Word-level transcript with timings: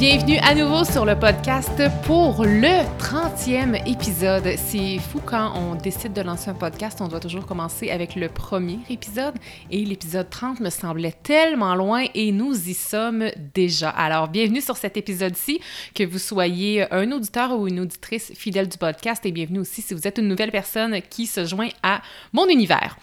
Bienvenue 0.00 0.38
à 0.38 0.54
nouveau 0.54 0.82
sur 0.82 1.04
le 1.04 1.14
podcast 1.14 1.82
pour 2.04 2.42
le 2.46 2.86
30e 2.96 3.86
épisode. 3.86 4.54
C'est 4.56 4.98
fou 4.98 5.20
quand 5.22 5.52
on 5.54 5.74
décide 5.74 6.14
de 6.14 6.22
lancer 6.22 6.48
un 6.48 6.54
podcast, 6.54 7.02
on 7.02 7.08
doit 7.08 7.20
toujours 7.20 7.44
commencer 7.44 7.90
avec 7.90 8.14
le 8.14 8.30
premier 8.30 8.78
épisode 8.88 9.34
et 9.70 9.84
l'épisode 9.84 10.30
30 10.30 10.60
me 10.60 10.70
semblait 10.70 11.14
tellement 11.22 11.74
loin 11.74 12.06
et 12.14 12.32
nous 12.32 12.54
y 12.66 12.72
sommes 12.72 13.26
déjà. 13.52 13.90
Alors, 13.90 14.28
bienvenue 14.28 14.62
sur 14.62 14.78
cet 14.78 14.96
épisode-ci, 14.96 15.60
que 15.94 16.04
vous 16.04 16.18
soyez 16.18 16.90
un 16.90 17.12
auditeur 17.12 17.52
ou 17.58 17.68
une 17.68 17.80
auditrice 17.80 18.32
fidèle 18.34 18.70
du 18.70 18.78
podcast 18.78 19.26
et 19.26 19.32
bienvenue 19.32 19.58
aussi 19.58 19.82
si 19.82 19.92
vous 19.92 20.08
êtes 20.08 20.16
une 20.16 20.28
nouvelle 20.28 20.50
personne 20.50 21.02
qui 21.10 21.26
se 21.26 21.44
joint 21.44 21.68
à 21.82 22.00
mon 22.32 22.48
univers. 22.48 22.96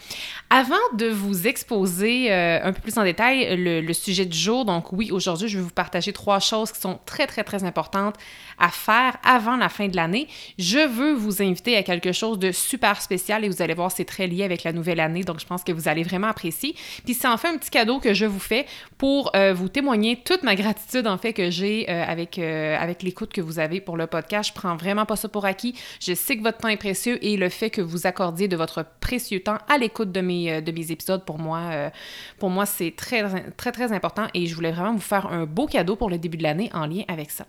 Avant 0.50 0.74
de 0.94 1.06
vous 1.06 1.46
exposer 1.46 2.32
euh, 2.32 2.58
un 2.64 2.72
peu 2.72 2.80
plus 2.80 2.98
en 2.98 3.04
détail 3.04 3.56
le, 3.56 3.82
le 3.82 3.92
sujet 3.92 4.24
du 4.24 4.36
jour, 4.36 4.64
donc 4.64 4.92
oui, 4.92 5.12
aujourd'hui, 5.12 5.46
je 5.46 5.58
vais 5.58 5.62
vous 5.62 5.70
partager 5.70 6.12
trois 6.12 6.40
choses 6.40 6.72
qui 6.72 6.80
sont 6.80 6.87
très, 6.96 7.26
très, 7.26 7.44
très 7.44 7.64
importantes 7.64 8.16
à 8.58 8.68
faire 8.68 9.16
avant 9.24 9.56
la 9.56 9.68
fin 9.68 9.88
de 9.88 9.96
l'année. 9.96 10.28
Je 10.58 10.86
veux 10.86 11.12
vous 11.12 11.42
inviter 11.42 11.76
à 11.76 11.82
quelque 11.82 12.12
chose 12.12 12.38
de 12.38 12.52
super 12.52 13.00
spécial 13.00 13.44
et 13.44 13.48
vous 13.48 13.62
allez 13.62 13.74
voir, 13.74 13.90
c'est 13.90 14.04
très 14.04 14.26
lié 14.26 14.44
avec 14.44 14.64
la 14.64 14.72
nouvelle 14.72 15.00
année, 15.00 15.22
donc 15.22 15.40
je 15.40 15.46
pense 15.46 15.64
que 15.64 15.72
vous 15.72 15.88
allez 15.88 16.02
vraiment 16.02 16.28
apprécier. 16.28 16.74
Puis 17.04 17.14
c'est 17.14 17.28
enfin 17.28 17.54
un 17.54 17.58
petit 17.58 17.70
cadeau 17.70 18.00
que 18.00 18.14
je 18.14 18.26
vous 18.26 18.38
fais 18.38 18.66
pour 18.96 19.30
euh, 19.34 19.52
vous 19.52 19.68
témoigner 19.68 20.20
toute 20.24 20.42
ma 20.42 20.54
gratitude 20.54 21.06
en 21.06 21.18
fait 21.18 21.32
que 21.32 21.50
j'ai 21.50 21.88
euh, 21.88 22.04
avec, 22.04 22.38
euh, 22.38 22.76
avec 22.78 23.02
l'écoute 23.02 23.32
que 23.32 23.40
vous 23.40 23.58
avez 23.58 23.80
pour 23.80 23.96
le 23.96 24.06
podcast. 24.06 24.50
Je 24.50 24.60
prends 24.60 24.76
vraiment 24.76 25.06
pas 25.06 25.16
ça 25.16 25.28
pour 25.28 25.44
acquis. 25.44 25.74
Je 26.00 26.14
sais 26.14 26.36
que 26.36 26.42
votre 26.42 26.58
temps 26.58 26.68
est 26.68 26.76
précieux 26.76 27.24
et 27.24 27.36
le 27.36 27.48
fait 27.48 27.70
que 27.70 27.80
vous 27.80 28.06
accordiez 28.06 28.48
de 28.48 28.56
votre 28.56 28.84
précieux 29.00 29.40
temps 29.40 29.58
à 29.68 29.78
l'écoute 29.78 30.12
de 30.12 30.20
mes, 30.20 30.62
de 30.62 30.72
mes 30.72 30.90
épisodes, 30.90 31.24
pour 31.24 31.38
moi, 31.38 31.90
pour 32.38 32.50
moi 32.50 32.66
c'est 32.66 32.94
très, 32.96 33.24
très, 33.56 33.72
très 33.72 33.92
important 33.92 34.26
et 34.34 34.46
je 34.46 34.54
voulais 34.54 34.72
vraiment 34.72 34.92
vous 34.92 35.00
faire 35.00 35.26
un 35.26 35.46
beau 35.46 35.66
cadeau 35.66 35.96
pour 35.96 36.10
le 36.10 36.18
début 36.18 36.38
de 36.38 36.42
l'année 36.42 36.70
en 36.78 36.86
lien 36.86 37.02
avec 37.08 37.30
ça. 37.30 37.46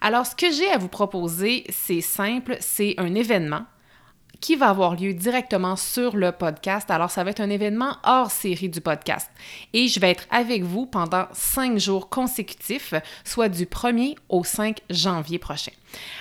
Alors, 0.00 0.26
ce 0.26 0.34
que 0.34 0.50
j'ai 0.50 0.70
à 0.70 0.78
vous 0.78 0.88
proposer, 0.88 1.64
c'est 1.70 2.00
simple, 2.00 2.56
c'est 2.60 2.94
un 2.98 3.14
événement 3.14 3.64
qui 4.40 4.56
va 4.56 4.68
avoir 4.68 4.94
lieu 4.94 5.14
directement 5.14 5.74
sur 5.74 6.16
le 6.16 6.30
podcast. 6.30 6.90
Alors, 6.90 7.10
ça 7.10 7.24
va 7.24 7.30
être 7.30 7.40
un 7.40 7.48
événement 7.48 7.96
hors 8.04 8.30
série 8.30 8.68
du 8.68 8.80
podcast. 8.82 9.30
Et 9.72 9.88
je 9.88 9.98
vais 10.00 10.10
être 10.10 10.26
avec 10.30 10.62
vous 10.62 10.84
pendant 10.84 11.26
cinq 11.32 11.78
jours 11.78 12.10
consécutifs, 12.10 12.92
soit 13.24 13.48
du 13.48 13.64
1er 13.64 14.16
au 14.28 14.44
5 14.44 14.80
janvier 14.90 15.38
prochain. 15.38 15.72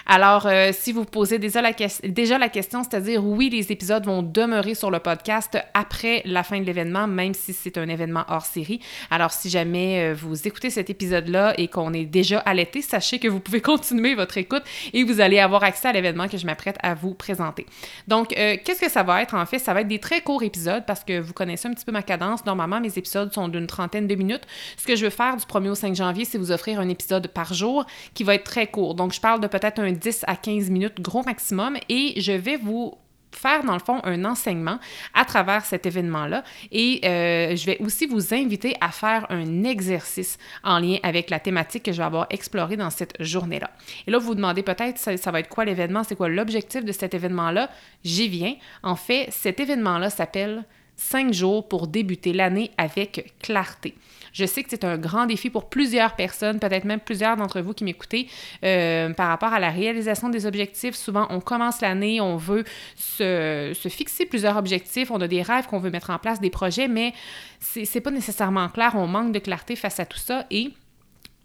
Alors, 0.06 0.46
euh, 0.48 0.72
si 0.74 0.92
vous 0.92 1.06
posez 1.06 1.40
déjà 1.40 1.62
la, 1.62 1.74
question, 1.74 2.84
c'est-à-dire 2.84 3.26
oui, 3.26 3.50
les 3.50 3.72
épisodes 3.72 4.06
vont 4.06 4.22
demeurer 4.22 4.76
sur 4.76 4.92
le 4.92 5.00
podcast 5.00 5.58
après 5.74 6.22
la 6.26 6.44
fin 6.44 6.60
de 6.60 6.66
l'événement, 6.66 7.08
même 7.08 7.34
si 7.34 7.54
c'est 7.54 7.78
un 7.78 7.88
événement 7.88 8.26
hors 8.28 8.46
série. 8.46 8.80
Alors, 9.10 9.32
si 9.32 9.50
jamais 9.50 10.12
euh, 10.12 10.14
vous 10.14 10.48
écoutez 10.48 10.70
cet 10.70 10.90
épisode-là 10.90 11.54
et 11.58 11.68
qu'on 11.68 11.94
est 11.94 12.06
déjà 12.06 12.40
à 12.40 12.54
l'été, 12.54 12.82
sachez 12.82 13.20
que 13.20 13.28
vous 13.28 13.40
pouvez 13.40 13.62
continuer 13.74 14.16
votre 14.16 14.38
écoute 14.38 14.64
et 14.94 15.04
vous 15.04 15.22
allez 15.22 15.40
avoir 15.40 15.64
accès 15.64 15.88
à 15.88 15.92
l'événement 15.94 16.28
que 16.28 16.38
je 16.38 16.46
m'apprête 16.46 16.78
à 16.84 16.94
vous 16.94 17.14
présenter. 17.14 17.66
Donc, 18.08 18.38
euh, 18.38 18.58
qu'est-ce 18.64 18.82
que 18.82 18.90
ça 18.90 19.04
va 19.04 19.22
être 19.22 19.36
en 19.36 19.46
fait? 19.46 19.60
Ça 19.60 19.74
va 19.74 19.82
être 19.82 19.88
des 19.88 20.00
très 20.00 20.22
courts 20.22 20.44
épisodes 20.44 20.84
parce 20.86 21.04
que 21.04 21.20
vous 21.20 21.34
connaissez 21.34 21.68
un 21.68 21.74
petit 21.74 21.86
peu 21.86 21.92
ma 21.92 22.04
cadence. 22.04 22.46
Normalement, 22.46 22.82
mes 22.82 22.98
épisodes 22.98 23.34
sont 23.34 23.48
d'une 23.48 23.68
trentaine 23.68 24.08
de 24.08 24.16
minutes. 24.16 24.44
Ce 24.78 24.86
que 24.86 24.96
je 24.96 25.06
veux 25.06 25.10
faire 25.10 25.38
du 25.38 25.46
1er 25.46 25.70
au 25.70 25.76
5 25.76 25.96
janvier, 25.96 26.26
c'est 26.26 26.38
vous 26.38 26.52
offrir 26.52 26.80
un 26.80 26.90
épisode 26.90 27.28
par 27.30 27.54
jour 27.54 27.86
qui 28.14 28.24
va 28.24 28.36
être 28.36 28.44
très 28.44 28.68
court. 28.68 28.96
Donc, 28.96 29.14
je 29.14 29.22
parle 29.22 29.40
de 29.40 29.48
peut-être 29.48 29.63
un 29.78 29.92
10 29.92 30.26
à 30.28 30.36
15 30.36 30.70
minutes, 30.70 31.02
gros 31.02 31.24
maximum, 31.24 31.78
et 31.90 32.20
je 32.20 32.32
vais 32.32 32.58
vous 32.58 32.96
faire 33.36 33.64
dans 33.64 33.74
le 33.74 33.80
fond 33.80 34.00
un 34.04 34.26
enseignement 34.26 34.80
à 35.14 35.26
travers 35.26 35.66
cet 35.66 35.86
événement-là 35.86 36.44
et 36.72 37.02
euh, 37.04 37.56
je 37.56 37.66
vais 37.66 37.78
aussi 37.82 38.06
vous 38.06 38.34
inviter 38.34 38.76
à 38.82 38.90
faire 38.90 39.26
un 39.30 39.64
exercice 39.64 40.38
en 40.64 40.80
lien 40.80 40.98
avec 41.04 41.30
la 41.30 41.40
thématique 41.40 41.84
que 41.84 41.92
je 41.92 41.98
vais 41.98 42.04
avoir 42.04 42.28
explorée 42.30 42.78
dans 42.78 42.90
cette 42.90 43.16
journée-là. 43.20 43.72
Et 44.08 44.12
là, 44.12 44.18
vous 44.18 44.28
vous 44.28 44.36
demandez 44.36 44.64
peut-être 44.64 44.98
ça, 44.98 45.16
ça 45.18 45.32
va 45.32 45.40
être 45.40 45.50
quoi 45.50 45.66
l'événement, 45.66 46.04
c'est 46.04 46.16
quoi 46.16 46.30
l'objectif 46.30 46.84
de 46.86 46.92
cet 46.92 47.14
événement-là? 47.14 47.70
J'y 48.04 48.28
viens. 48.28 48.56
En 48.82 48.96
fait, 48.96 49.28
cet 49.32 49.60
événement-là 49.60 50.10
s'appelle 50.10 50.64
5 50.96 51.34
jours 51.34 51.68
pour 51.68 51.88
débuter 51.88 52.34
l'année 52.34 52.72
avec 52.78 53.34
clarté. 53.42 53.96
Je 54.34 54.46
sais 54.46 54.64
que 54.64 54.70
c'est 54.70 54.84
un 54.84 54.98
grand 54.98 55.26
défi 55.26 55.50
pour 55.50 55.70
plusieurs 55.70 56.16
personnes, 56.16 56.60
peut-être 56.60 56.86
même 56.86 57.00
plusieurs 57.00 57.38
d'entre 57.38 57.62
vous 57.62 57.74
qui 57.74 57.84
m'écoutez, 57.84 58.28
euh, 58.64 59.14
par 59.14 59.30
rapport 59.30 59.54
à 59.54 59.60
la 59.60 59.70
réalisation 59.70 60.30
des 60.30 60.46
objectifs. 60.46 60.96
Souvent, 60.96 61.28
on 61.30 61.40
commence 61.40 61.82
l'année, 61.82 62.20
on 62.20 62.36
veut 62.36 62.64
se, 62.96 63.72
se, 63.74 63.90
fixer 63.90 64.26
plusieurs 64.26 64.58
objectifs, 64.58 65.12
on 65.12 65.22
a 65.22 65.28
des 65.28 65.42
rêves 65.42 65.68
qu'on 65.68 65.80
veut 65.80 65.92
mettre 65.92 66.10
en 66.10 66.18
place, 66.18 66.42
des 66.42 66.50
projets, 66.50 66.88
mais 66.88 67.14
c'est 67.60 68.02
pas 68.02 68.12
nécessairement 68.12 68.68
clair, 68.70 68.94
on 68.96 69.08
manque 69.08 69.32
de 69.32 69.40
clarté 69.40 69.76
face 69.76 70.00
à 70.00 70.06
tout 70.06 70.18
ça 70.18 70.46
et 70.52 70.72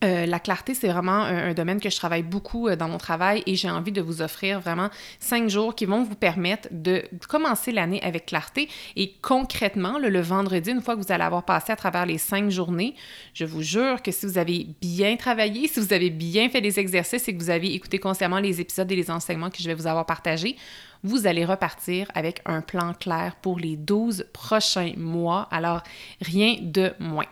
euh, 0.05 0.27
la 0.27 0.39
clarté, 0.39 0.75
c'est 0.75 0.87
vraiment 0.87 1.23
un, 1.23 1.55
domaine 1.55 1.81
que 1.81 1.91
je 1.91 1.97
travaille 1.97 2.23
beaucoup 2.23 2.69
euh, 2.69 2.77
dans 2.77 2.89
mon 2.89 2.99
travail 2.99 3.43
et 3.47 3.57
j'ai 3.57 3.69
envie 3.69 3.91
de 3.91 4.01
vous 4.01 4.23
offrir 4.23 4.61
vraiment 4.61 4.91
cinq 5.19 5.49
jours 5.49 5.75
qui 5.75 5.87
vont 5.87 6.05
vous 6.05 6.15
permettre 6.15 6.69
de 6.71 7.03
commencer 7.29 7.73
l'année 7.73 8.01
avec 8.05 8.27
clarté. 8.27 8.69
Et 8.95 9.15
concrètement, 9.23 9.99
le, 9.99 10.21
vendredi, 10.21 10.71
une 10.71 10.83
fois 10.83 10.95
que 10.95 11.03
vous 11.03 11.13
allez 11.13 11.25
avoir 11.25 11.43
passé 11.43 11.73
à 11.73 11.77
travers 11.77 12.07
les 12.07 12.19
cinq 12.19 12.49
journées, 12.49 12.95
je 13.35 13.45
vous 13.45 13.63
jure 13.63 14.01
que 14.01 14.13
si 14.13 14.25
vous 14.27 14.39
avez 14.39 14.69
bien 14.81 15.17
travaillé, 15.17 15.67
si 15.67 15.81
vous 15.81 15.93
avez 15.93 16.11
bien 16.11 16.49
fait 16.49 16.61
les 16.61 16.79
exercices 16.79 17.27
et 17.27 17.35
que 17.35 17.43
vous 17.43 17.51
avez 17.51 17.75
écouté 17.75 17.99
consciemment 17.99 18.39
les 18.39 18.61
épisodes 18.61 18.91
et 18.93 18.97
les 18.97 19.11
enseignements 19.11 19.51
que 19.51 19.59
je 19.61 19.67
vais 19.67 19.75
vous 19.75 19.89
avoir 19.89 20.07
partagés, 20.07 20.55
vous 21.03 21.27
allez 21.27 21.45
repartir 21.45 22.09
avec 22.15 22.41
un 22.45 22.61
plan 22.61 22.93
clair 22.93 23.35
pour 23.43 23.59
les 23.59 23.77
12 23.77 24.27
prochains 24.33 24.93
mois. 24.97 25.49
Alors, 25.51 25.83
rien 26.21 26.57
de 26.61 26.93
moins. 27.01 27.27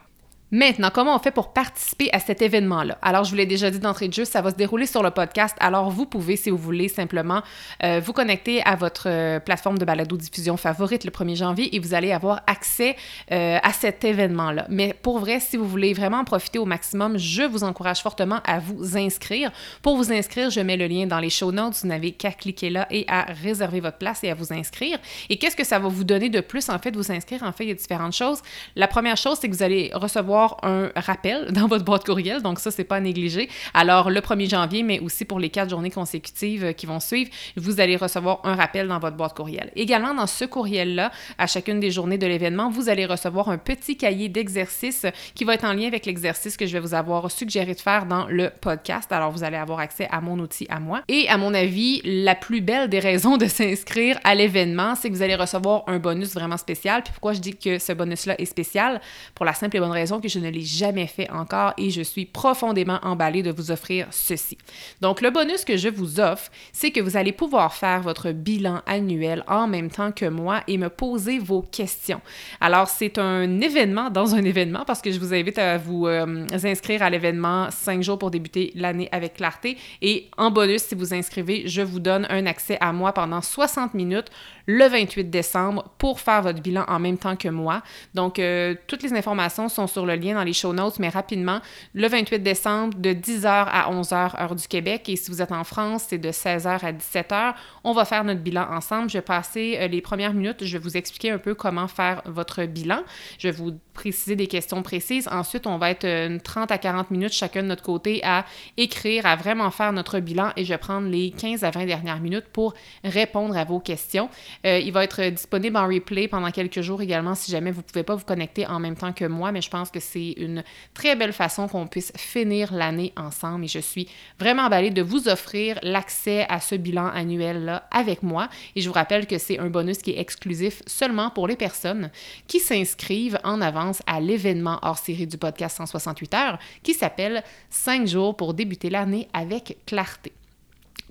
Maintenant, 0.52 0.90
comment 0.94 1.16
on 1.16 1.18
fait 1.18 1.32
pour 1.32 1.52
participer 1.52 2.08
à 2.12 2.20
cet 2.20 2.40
événement-là? 2.40 2.98
Alors, 3.02 3.24
je 3.24 3.30
vous 3.30 3.36
l'ai 3.36 3.46
déjà 3.46 3.68
dit 3.68 3.80
d'entrée 3.80 4.06
de 4.06 4.12
jeu, 4.12 4.24
ça 4.24 4.42
va 4.42 4.52
se 4.52 4.54
dérouler 4.54 4.86
sur 4.86 5.02
le 5.02 5.10
podcast. 5.10 5.56
Alors, 5.58 5.90
vous 5.90 6.06
pouvez, 6.06 6.36
si 6.36 6.50
vous 6.50 6.56
voulez, 6.56 6.86
simplement 6.86 7.42
euh, 7.82 8.00
vous 8.00 8.12
connecter 8.12 8.62
à 8.62 8.76
votre 8.76 9.08
euh, 9.08 9.40
plateforme 9.40 9.76
de 9.76 9.84
balado-diffusion 9.84 10.56
favorite 10.56 11.02
le 11.04 11.10
1er 11.10 11.34
janvier 11.34 11.74
et 11.74 11.80
vous 11.80 11.94
allez 11.94 12.12
avoir 12.12 12.42
accès 12.46 12.94
euh, 13.32 13.58
à 13.60 13.72
cet 13.72 14.04
événement-là. 14.04 14.66
Mais 14.68 14.94
pour 14.94 15.18
vrai, 15.18 15.40
si 15.40 15.56
vous 15.56 15.66
voulez 15.66 15.92
vraiment 15.94 16.18
en 16.18 16.24
profiter 16.24 16.60
au 16.60 16.64
maximum, 16.64 17.18
je 17.18 17.42
vous 17.42 17.64
encourage 17.64 18.00
fortement 18.00 18.38
à 18.44 18.60
vous 18.60 18.96
inscrire. 18.96 19.50
Pour 19.82 19.96
vous 19.96 20.12
inscrire, 20.12 20.50
je 20.50 20.60
mets 20.60 20.76
le 20.76 20.86
lien 20.86 21.08
dans 21.08 21.18
les 21.18 21.30
show 21.30 21.50
notes. 21.50 21.74
Vous 21.82 21.88
n'avez 21.88 22.12
qu'à 22.12 22.30
cliquer 22.30 22.70
là 22.70 22.86
et 22.92 23.04
à 23.08 23.22
réserver 23.42 23.80
votre 23.80 23.98
place 23.98 24.22
et 24.22 24.30
à 24.30 24.36
vous 24.36 24.52
inscrire. 24.52 25.00
Et 25.28 25.38
qu'est-ce 25.38 25.56
que 25.56 25.64
ça 25.64 25.80
va 25.80 25.88
vous 25.88 26.04
donner 26.04 26.28
de 26.28 26.40
plus, 26.40 26.68
en 26.68 26.78
fait, 26.78 26.92
de 26.92 26.98
vous 26.98 27.10
inscrire? 27.10 27.42
En 27.42 27.50
fait, 27.50 27.64
il 27.64 27.68
y 27.70 27.72
a 27.72 27.74
différentes 27.74 28.14
choses. 28.14 28.42
La 28.76 28.86
première 28.86 29.16
chose, 29.16 29.38
c'est 29.40 29.48
que 29.48 29.54
vous 29.56 29.64
allez 29.64 29.90
recevoir 29.92 30.35
un 30.62 30.90
rappel 30.96 31.46
dans 31.52 31.66
votre 31.66 31.84
boîte 31.84 32.04
courriel, 32.04 32.42
donc 32.42 32.58
ça, 32.58 32.70
c'est 32.70 32.84
pas 32.84 32.96
à 32.96 33.00
négliger. 33.00 33.48
Alors, 33.74 34.10
le 34.10 34.20
1er 34.20 34.50
janvier, 34.50 34.82
mais 34.82 35.00
aussi 35.00 35.24
pour 35.24 35.38
les 35.38 35.50
quatre 35.50 35.70
journées 35.70 35.90
consécutives 35.90 36.64
euh, 36.64 36.72
qui 36.72 36.86
vont 36.86 37.00
suivre, 37.00 37.30
vous 37.56 37.80
allez 37.80 37.96
recevoir 37.96 38.40
un 38.44 38.54
rappel 38.54 38.88
dans 38.88 38.98
votre 38.98 39.16
boîte 39.16 39.34
courriel. 39.34 39.70
Également, 39.76 40.14
dans 40.14 40.26
ce 40.26 40.44
courriel-là, 40.44 41.10
à 41.38 41.46
chacune 41.46 41.80
des 41.80 41.90
journées 41.90 42.18
de 42.18 42.26
l'événement, 42.26 42.70
vous 42.70 42.88
allez 42.88 43.06
recevoir 43.06 43.48
un 43.48 43.58
petit 43.58 43.96
cahier 43.96 44.28
d'exercices 44.28 45.06
qui 45.34 45.44
va 45.44 45.54
être 45.54 45.64
en 45.64 45.72
lien 45.72 45.86
avec 45.86 46.06
l'exercice 46.06 46.56
que 46.56 46.66
je 46.66 46.72
vais 46.72 46.80
vous 46.80 46.94
avoir 46.94 47.30
suggéré 47.30 47.74
de 47.74 47.80
faire 47.80 48.06
dans 48.06 48.26
le 48.26 48.50
podcast. 48.60 49.10
Alors, 49.12 49.30
vous 49.30 49.44
allez 49.44 49.56
avoir 49.56 49.80
accès 49.80 50.08
à 50.10 50.20
mon 50.20 50.38
outil 50.38 50.66
à 50.68 50.80
moi. 50.80 51.02
Et 51.08 51.28
à 51.28 51.36
mon 51.36 51.54
avis, 51.54 52.00
la 52.04 52.34
plus 52.34 52.60
belle 52.60 52.88
des 52.88 52.98
raisons 52.98 53.36
de 53.36 53.46
s'inscrire 53.46 54.18
à 54.24 54.34
l'événement, 54.34 54.94
c'est 54.94 55.10
que 55.10 55.14
vous 55.14 55.22
allez 55.22 55.34
recevoir 55.34 55.84
un 55.86 55.98
bonus 55.98 56.34
vraiment 56.34 56.56
spécial. 56.56 57.02
Puis 57.02 57.12
pourquoi 57.12 57.32
je 57.32 57.40
dis 57.40 57.56
que 57.56 57.78
ce 57.78 57.92
bonus-là 57.92 58.40
est 58.40 58.44
spécial? 58.44 59.00
Pour 59.34 59.44
la 59.44 59.54
simple 59.54 59.76
et 59.76 59.80
bonne 59.80 59.90
raison 59.90 60.20
que 60.20 60.25
Je 60.28 60.38
ne 60.38 60.48
l'ai 60.48 60.62
jamais 60.62 61.06
fait 61.06 61.30
encore 61.30 61.72
et 61.78 61.90
je 61.90 62.02
suis 62.02 62.26
profondément 62.26 62.98
emballée 63.02 63.42
de 63.42 63.50
vous 63.50 63.70
offrir 63.70 64.06
ceci. 64.10 64.58
Donc, 65.00 65.20
le 65.20 65.30
bonus 65.30 65.64
que 65.64 65.76
je 65.76 65.88
vous 65.88 66.20
offre, 66.20 66.50
c'est 66.72 66.90
que 66.90 67.00
vous 67.00 67.16
allez 67.16 67.32
pouvoir 67.32 67.74
faire 67.74 68.00
votre 68.00 68.32
bilan 68.32 68.82
annuel 68.86 69.44
en 69.46 69.66
même 69.66 69.90
temps 69.90 70.12
que 70.12 70.26
moi 70.26 70.62
et 70.68 70.78
me 70.78 70.88
poser 70.88 71.38
vos 71.38 71.62
questions. 71.62 72.20
Alors, 72.60 72.88
c'est 72.88 73.18
un 73.18 73.60
événement 73.60 74.10
dans 74.10 74.34
un 74.34 74.44
événement 74.44 74.84
parce 74.86 75.02
que 75.02 75.10
je 75.10 75.18
vous 75.18 75.34
invite 75.34 75.58
à 75.58 75.78
vous 75.78 76.06
euh, 76.06 76.46
inscrire 76.64 77.02
à 77.02 77.10
l'événement 77.10 77.70
5 77.70 78.02
jours 78.02 78.18
pour 78.18 78.30
débuter 78.30 78.72
l'année 78.74 79.08
avec 79.12 79.34
clarté. 79.34 79.76
Et 80.02 80.28
en 80.36 80.50
bonus, 80.50 80.82
si 80.82 80.94
vous 80.94 81.14
inscrivez, 81.14 81.66
je 81.66 81.82
vous 81.82 82.00
donne 82.00 82.26
un 82.30 82.46
accès 82.46 82.78
à 82.80 82.92
moi 82.92 83.12
pendant 83.12 83.40
60 83.40 83.94
minutes 83.94 84.30
le 84.66 84.86
28 84.86 85.30
décembre 85.30 85.84
pour 85.98 86.20
faire 86.20 86.42
votre 86.42 86.60
bilan 86.60 86.84
en 86.88 86.98
même 86.98 87.18
temps 87.18 87.36
que 87.36 87.48
moi. 87.48 87.82
Donc, 88.14 88.38
euh, 88.38 88.74
toutes 88.86 89.02
les 89.02 89.12
informations 89.12 89.68
sont 89.68 89.86
sur 89.86 90.06
le 90.06 90.14
lien 90.16 90.34
dans 90.34 90.44
les 90.44 90.52
show 90.52 90.72
notes, 90.72 90.98
mais 90.98 91.08
rapidement, 91.08 91.60
le 91.94 92.08
28 92.08 92.40
décembre, 92.40 92.98
de 92.98 93.10
10h 93.10 93.46
à 93.46 93.90
11h, 93.90 94.42
heure 94.42 94.54
du 94.54 94.66
Québec. 94.66 95.08
Et 95.08 95.16
si 95.16 95.30
vous 95.30 95.40
êtes 95.40 95.52
en 95.52 95.64
France, 95.64 96.06
c'est 96.08 96.18
de 96.18 96.30
16h 96.30 96.84
à 96.84 96.92
17h. 96.92 97.54
On 97.84 97.92
va 97.92 98.04
faire 98.04 98.24
notre 98.24 98.40
bilan 98.40 98.66
ensemble. 98.70 99.08
Je 99.08 99.18
vais 99.18 99.22
passer 99.22 99.78
euh, 99.80 99.88
les 99.88 100.00
premières 100.00 100.34
minutes, 100.34 100.64
je 100.64 100.72
vais 100.76 100.82
vous 100.82 100.96
expliquer 100.96 101.30
un 101.30 101.38
peu 101.38 101.54
comment 101.54 101.88
faire 101.88 102.22
votre 102.26 102.64
bilan. 102.64 103.02
Je 103.38 103.48
vais 103.48 103.52
vous 103.52 103.72
préciser 103.94 104.36
des 104.36 104.46
questions 104.46 104.82
précises. 104.82 105.28
Ensuite, 105.28 105.66
on 105.66 105.78
va 105.78 105.90
être 105.90 106.04
une 106.04 106.40
30 106.40 106.70
à 106.70 106.78
40 106.78 107.10
minutes 107.10 107.32
chacun 107.32 107.62
de 107.62 107.68
notre 107.68 107.82
côté 107.82 108.20
à 108.24 108.44
écrire, 108.76 109.26
à 109.26 109.36
vraiment 109.36 109.70
faire 109.70 109.92
notre 109.92 110.20
bilan 110.20 110.50
et 110.56 110.64
je 110.64 110.72
vais 110.72 110.78
prendre 110.78 111.08
les 111.08 111.30
15 111.30 111.64
à 111.64 111.70
20 111.70 111.86
dernières 111.86 112.20
minutes 112.20 112.46
pour 112.52 112.74
répondre 113.04 113.56
à 113.56 113.64
vos 113.64 113.80
questions. 113.80 114.28
Euh, 114.64 114.78
il 114.78 114.92
va 114.92 115.04
être 115.04 115.22
disponible 115.30 115.76
en 115.76 115.86
replay 115.86 116.28
pendant 116.28 116.50
quelques 116.50 116.80
jours 116.80 117.02
également 117.02 117.34
si 117.34 117.50
jamais 117.50 117.70
vous 117.70 117.80
ne 117.80 117.82
pouvez 117.82 118.02
pas 118.02 118.14
vous 118.14 118.24
connecter 118.24 118.66
en 118.66 118.80
même 118.80 118.96
temps 118.96 119.12
que 119.12 119.24
moi, 119.24 119.52
mais 119.52 119.60
je 119.60 119.70
pense 119.70 119.90
que 119.90 120.00
c'est 120.00 120.32
une 120.36 120.62
très 120.94 121.16
belle 121.16 121.32
façon 121.32 121.68
qu'on 121.68 121.86
puisse 121.86 122.12
finir 122.16 122.72
l'année 122.72 123.12
ensemble 123.16 123.64
et 123.64 123.68
je 123.68 123.78
suis 123.78 124.08
vraiment 124.38 124.62
emballée 124.64 124.90
de 124.90 125.02
vous 125.02 125.28
offrir 125.28 125.78
l'accès 125.82 126.46
à 126.48 126.60
ce 126.60 126.74
bilan 126.74 127.06
annuel-là 127.08 127.88
avec 127.90 128.22
moi. 128.22 128.48
Et 128.74 128.80
je 128.80 128.88
vous 128.88 128.94
rappelle 128.94 129.26
que 129.26 129.38
c'est 129.38 129.58
un 129.58 129.68
bonus 129.68 129.98
qui 129.98 130.12
est 130.12 130.20
exclusif 130.20 130.82
seulement 130.86 131.30
pour 131.30 131.48
les 131.48 131.56
personnes 131.56 132.10
qui 132.46 132.60
s'inscrivent 132.60 133.38
en 133.44 133.60
avance 133.60 134.02
à 134.06 134.20
l'événement 134.20 134.78
hors 134.82 134.98
série 134.98 135.26
du 135.26 135.38
podcast 135.38 135.76
168 135.76 136.34
heures 136.34 136.58
qui 136.82 136.94
s'appelle 136.94 137.42
5 137.70 138.06
jours 138.06 138.36
pour 138.36 138.54
débuter 138.54 138.90
l'année 138.90 139.28
avec 139.32 139.78
clarté. 139.86 140.32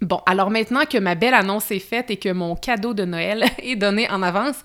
Bon, 0.01 0.19
alors 0.25 0.51
maintenant 0.51 0.85
que 0.85 0.97
ma 0.97 1.15
belle 1.15 1.33
annonce 1.33 1.71
est 1.71 1.79
faite 1.79 2.11
et 2.11 2.17
que 2.17 2.29
mon 2.29 2.55
cadeau 2.55 2.93
de 2.93 3.05
Noël 3.05 3.45
est 3.59 3.77
donné 3.77 4.09
en 4.09 4.21
avance, 4.21 4.57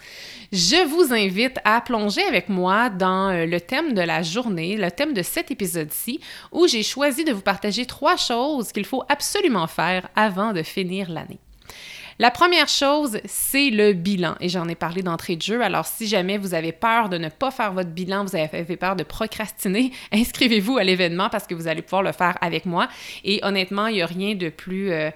je 0.53 0.85
vous 0.89 1.13
invite 1.15 1.59
à 1.65 1.81
plonger 1.81 2.23
avec 2.25 2.49
moi 2.49 2.91
dans 2.91 3.31
euh, 3.31 3.47
le 3.47 3.61
thème 3.61 3.95
de 3.95 4.01
la 4.01 4.23
journée, 4.23 4.77
le 4.77 4.91
thème 4.91 5.15
de 5.15 5.23
cet 5.23 5.53
épisode-ci, 5.53 6.21
où 6.51 6.67
j'ai 6.67 6.83
choisi 6.83 7.25
de 7.25 7.33
vous 7.33 7.43
partager 7.43 7.87
trois 7.87 8.17
choses 8.17 8.73
qu'il 8.73 8.85
faut 8.85 9.05
absolument 9.09 9.69
faire 9.69 10.09
avant 10.17 10.53
de 10.53 10.65
finir 10.65 11.09
l'année. 11.09 11.39
La 12.21 12.31
première 12.31 12.69
chose, 12.69 13.19
c'est 13.25 13.71
le 13.71 13.95
bilan. 13.95 14.35
Et 14.41 14.51
j'en 14.51 14.69
ai 14.69 14.75
parlé 14.75 15.01
d'entrée 15.01 15.37
de 15.37 15.41
jeu. 15.41 15.63
Alors, 15.63 15.87
si 15.87 16.07
jamais 16.07 16.37
vous 16.37 16.53
avez 16.53 16.71
peur 16.71 17.09
de 17.09 17.17
ne 17.17 17.31
pas 17.31 17.51
faire 17.51 17.73
votre 17.73 17.89
bilan, 17.89 18.27
vous 18.27 18.37
avez 18.37 18.77
peur 18.77 18.95
de 18.95 19.05
procrastiner, 19.05 19.91
inscrivez-vous 20.13 20.77
à 20.77 20.85
l'événement 20.85 21.31
parce 21.31 21.47
que 21.47 21.55
vous 21.55 21.67
allez 21.67 21.81
pouvoir 21.81 22.03
le 22.03 22.13
faire 22.13 22.37
avec 22.43 22.67
moi. 22.67 22.89
Et 23.25 23.41
honnêtement, 23.43 23.87
il 23.87 23.95
n'y 23.95 24.03
a 24.03 24.07
rien 24.07 24.35
de 24.35 24.51
plus... 24.51 24.93
Euh, 24.93 25.11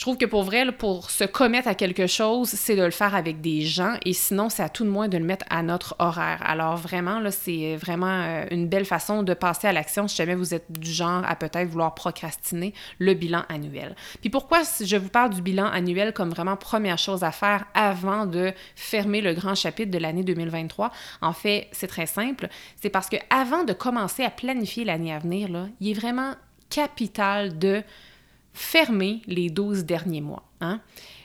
je 0.00 0.04
trouve 0.06 0.16
que 0.16 0.24
pour 0.24 0.44
vrai, 0.44 0.64
pour 0.72 1.10
se 1.10 1.24
commettre 1.24 1.68
à 1.68 1.74
quelque 1.74 2.06
chose, 2.06 2.48
c'est 2.48 2.74
de 2.74 2.82
le 2.82 2.90
faire 2.90 3.14
avec 3.14 3.42
des 3.42 3.60
gens 3.60 3.96
et 4.06 4.14
sinon, 4.14 4.48
c'est 4.48 4.62
à 4.62 4.70
tout 4.70 4.82
de 4.82 4.88
moins 4.88 5.08
de 5.08 5.18
le 5.18 5.24
mettre 5.26 5.44
à 5.50 5.62
notre 5.62 5.94
horaire. 5.98 6.40
Alors 6.42 6.78
vraiment, 6.78 7.20
là, 7.20 7.30
c'est 7.30 7.76
vraiment 7.76 8.06
euh, 8.06 8.46
une 8.50 8.66
belle 8.66 8.86
façon 8.86 9.22
de 9.22 9.34
passer 9.34 9.66
à 9.66 9.74
l'action 9.74 10.08
si 10.08 10.16
jamais 10.16 10.34
vous 10.34 10.54
êtes 10.54 10.72
du 10.72 10.90
genre 10.90 11.22
à 11.28 11.36
peut-être 11.36 11.68
vouloir 11.68 11.94
procrastiner 11.94 12.72
le 12.98 13.12
bilan 13.12 13.42
annuel. 13.50 13.94
Puis 14.22 14.30
pourquoi 14.30 14.62
je 14.82 14.96
vous 14.96 15.10
parle 15.10 15.34
du 15.34 15.42
bilan 15.42 15.66
annuel 15.66 16.14
comme 16.14 16.30
vraiment 16.30 16.56
première 16.56 16.96
chose 16.96 17.22
à 17.22 17.30
faire 17.30 17.66
avant 17.74 18.24
de 18.24 18.54
fermer 18.76 19.20
le 19.20 19.34
grand 19.34 19.54
chapitre 19.54 19.90
de 19.90 19.98
l'année 19.98 20.22
2023? 20.22 20.92
En 21.20 21.34
fait, 21.34 21.68
c'est 21.72 21.88
très 21.88 22.06
simple. 22.06 22.48
C'est 22.80 22.88
parce 22.88 23.10
que 23.10 23.16
avant 23.28 23.64
de 23.64 23.74
commencer 23.74 24.24
à 24.24 24.30
planifier 24.30 24.86
l'année 24.86 25.12
à 25.12 25.18
venir, 25.18 25.50
là, 25.50 25.66
il 25.78 25.90
est 25.90 26.00
vraiment 26.00 26.36
capital 26.70 27.58
de 27.58 27.82
fermer 28.52 29.22
les 29.26 29.50
12 29.50 29.84
derniers 29.84 30.20
mois. 30.20 30.44
Hein? 30.60 30.80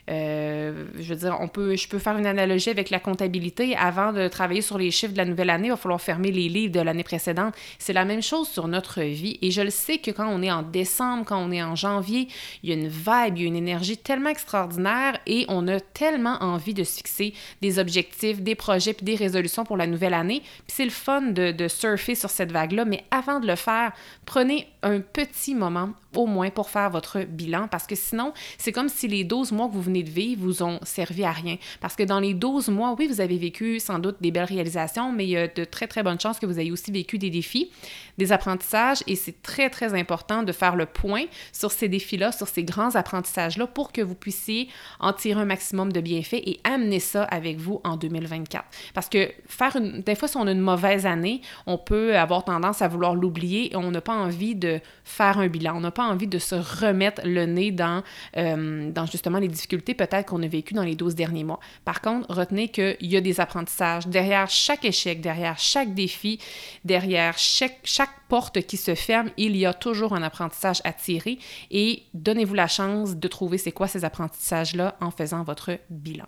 Euh, 0.10 0.86
je 1.00 1.14
veux 1.14 1.20
dire, 1.20 1.38
on 1.40 1.48
peut, 1.48 1.76
je 1.76 1.88
peux 1.88 1.98
faire 1.98 2.18
une 2.18 2.28
analogie 2.28 2.70
avec 2.70 2.90
la 2.90 3.00
comptabilité. 3.00 3.76
Avant 3.76 4.14
de 4.14 4.28
travailler 4.28 4.62
sur 4.62 4.78
les 4.78 4.92
chiffres 4.92 5.14
de 5.14 5.18
la 5.18 5.26
nouvelle 5.26 5.50
année, 5.50 5.68
il 5.68 5.72
va 5.72 5.78
falloir 5.78 6.00
fermer 6.00 6.32
les 6.32 6.48
livres 6.48 6.72
de 6.72 6.80
l'année 6.80 7.04
précédente. 7.04 7.56
C'est 7.80 7.94
la 7.94 8.06
même 8.06 8.22
chose 8.22 8.48
sur 8.48 8.68
notre 8.68 9.02
vie. 9.02 9.40
Et 9.42 9.52
je 9.52 9.62
le 9.62 9.70
sais 9.70 9.98
que 9.98 10.12
quand 10.12 10.28
on 10.28 10.42
est 10.42 10.52
en 10.52 10.62
décembre, 10.62 11.26
quand 11.26 11.40
on 11.44 11.52
est 11.52 11.64
en 11.64 11.76
janvier, 11.76 12.28
il 12.64 12.70
y 12.70 12.74
a 12.74 12.76
une 12.76 12.88
vibe, 12.88 13.38
il 13.38 13.42
y 13.42 13.46
a 13.46 13.48
une 13.48 13.56
énergie 13.56 13.98
tellement 13.98 14.30
extraordinaire 14.30 15.18
et 15.26 15.46
on 15.50 15.68
a 15.68 15.80
tellement 15.80 16.38
envie 16.42 16.74
de 16.74 16.84
se 16.84 16.98
fixer 16.98 17.34
des 17.62 17.80
objectifs, 17.80 18.42
des 18.42 18.56
projets 18.56 18.94
puis 18.94 19.06
des 19.06 19.16
résolutions 19.16 19.64
pour 19.64 19.78
la 19.78 19.88
nouvelle 19.88 20.14
année. 20.14 20.42
Puis 20.42 20.76
c'est 20.76 20.86
le 20.86 20.92
fun 20.92 21.22
de, 21.22 21.52
de 21.52 21.68
surfer 21.68 22.16
sur 22.16 22.30
cette 22.30 22.52
vague-là. 22.52 22.86
Mais 22.86 23.04
avant 23.10 23.40
de 23.40 23.48
le 23.48 23.56
faire, 23.56 23.92
prenez 24.26 24.68
un 24.84 25.00
petit 25.00 25.56
moment 25.56 25.94
au 26.16 26.26
moins 26.26 26.50
pour 26.50 26.70
faire 26.70 26.90
votre 26.90 27.24
bilan 27.24 27.68
parce 27.70 27.88
que 27.88 27.96
sinon, 27.96 28.34
c'est 28.58 28.72
comme 28.72 28.90
si 28.90 29.08
les 29.08 29.24
12 29.24 29.52
mois 29.52 29.68
que 29.68 29.74
vous 29.74 29.82
venez 29.82 30.04
de 30.04 30.10
vivre 30.10 30.42
vous 30.44 30.64
ont 30.64 30.80
servi 30.84 31.24
à 31.24 31.32
rien. 31.32 31.58
Parce 31.82 31.96
que 31.96 32.04
dans 32.04 32.20
les 32.20 32.34
12 32.34 32.70
mois, 32.70 32.96
oui, 32.98 33.08
vous 33.08 33.22
avez 33.22 33.38
vécu 33.38 33.80
sans 33.80 34.00
doute 34.00 34.18
des 34.22 34.32
belles 34.32 34.44
réalisations, 34.46 35.12
mais 35.12 35.26
il 35.26 35.30
y 35.30 35.38
a 35.38 35.48
de 35.48 35.64
très, 35.64 35.88
très 35.88 36.04
bonnes 36.04 36.20
chances 36.20 36.40
que 36.40 36.46
vous 36.46 36.60
ayez 36.60 36.72
aussi 36.72 36.92
vécu 36.92 37.18
des 37.18 37.30
défis, 37.30 37.72
des 38.18 38.32
apprentissages 38.32 39.04
et 39.08 39.16
c'est 39.16 39.42
très, 39.42 39.70
très 39.70 39.94
important 39.94 40.44
de 40.44 40.52
faire 40.52 40.76
le 40.76 40.86
point 40.86 41.26
sur 41.52 41.72
ces 41.72 41.90
défis-là, 41.90 42.32
sur 42.32 42.48
ces 42.48 42.64
grands 42.64 42.96
apprentissages-là 42.96 43.68
pour 43.68 43.92
que 43.92 44.02
vous 44.02 44.16
puissiez 44.16 44.70
en 45.00 45.14
tirer 45.14 45.42
un 45.42 45.46
maximum 45.46 45.92
de 45.92 46.02
bienfaits 46.02 46.42
et 46.46 46.60
amener 46.64 47.00
ça 47.00 47.24
avec 47.24 47.58
vous 47.58 47.82
en 47.84 47.98
2024. 47.98 48.66
Parce 48.94 49.10
que 49.10 49.32
faire 49.48 49.76
une, 49.76 50.02
des 50.02 50.16
fois, 50.16 50.28
si 50.28 50.38
on 50.38 50.48
a 50.48 50.52
une 50.52 50.60
mauvaise 50.60 51.06
année, 51.06 51.42
on 51.66 51.78
peut 51.78 52.18
avoir 52.18 52.44
tendance 52.44 52.82
à 52.82 52.88
vouloir 52.88 53.16
l'oublier 53.16 53.74
et 53.74 53.76
on 53.76 53.92
n'a 53.92 54.02
pas 54.02 54.16
envie 54.16 54.56
de 54.56 54.80
faire 55.04 55.40
un 55.40 55.48
bilan. 55.48 55.78
On 55.78 55.82
n'a 55.82 55.92
pas 55.92 56.05
envie 56.06 56.28
de 56.28 56.40
se 56.40 56.56
remettre 56.56 57.22
le 57.26 57.46
nez 57.46 57.72
dans, 57.72 58.04
euh, 58.38 58.92
dans 58.92 59.06
justement 59.06 59.40
les 59.40 59.48
difficultés 59.48 59.94
peut-être 59.94 60.28
qu'on 60.28 60.42
a 60.44 60.48
vécues 60.48 60.74
dans 60.74 60.84
les 60.84 60.96
12 60.96 61.16
derniers 61.16 61.44
mois. 61.44 61.60
Par 61.84 62.02
contre, 62.02 62.32
retenez 62.34 62.70
qu'il 62.70 62.98
y 63.02 63.18
a 63.18 63.22
des 63.22 63.40
apprentissages 63.40 64.08
derrière 64.08 64.50
chaque 64.50 64.86
échec, 64.86 65.22
derrière 65.22 65.58
chaque 65.58 65.94
défi, 65.94 66.40
derrière 66.84 67.38
chaque, 67.38 67.80
chaque 67.84 68.10
porte 68.28 68.62
qui 68.62 68.78
se 68.78 68.96
ferme, 68.96 69.30
il 69.38 69.56
y 69.56 69.66
a 69.66 69.74
toujours 69.74 70.14
un 70.14 70.24
apprentissage 70.24 70.82
à 70.84 70.94
tirer 70.94 71.40
et 71.72 72.04
donnez-vous 72.14 72.56
la 72.56 72.68
chance 72.68 73.16
de 73.16 73.28
trouver 73.28 73.58
c'est 73.58 73.72
quoi 73.72 73.88
ces 73.88 74.06
apprentissages-là 74.06 74.96
en 75.02 75.12
faisant 75.12 75.44
votre 75.44 75.78
bilan. 75.90 76.26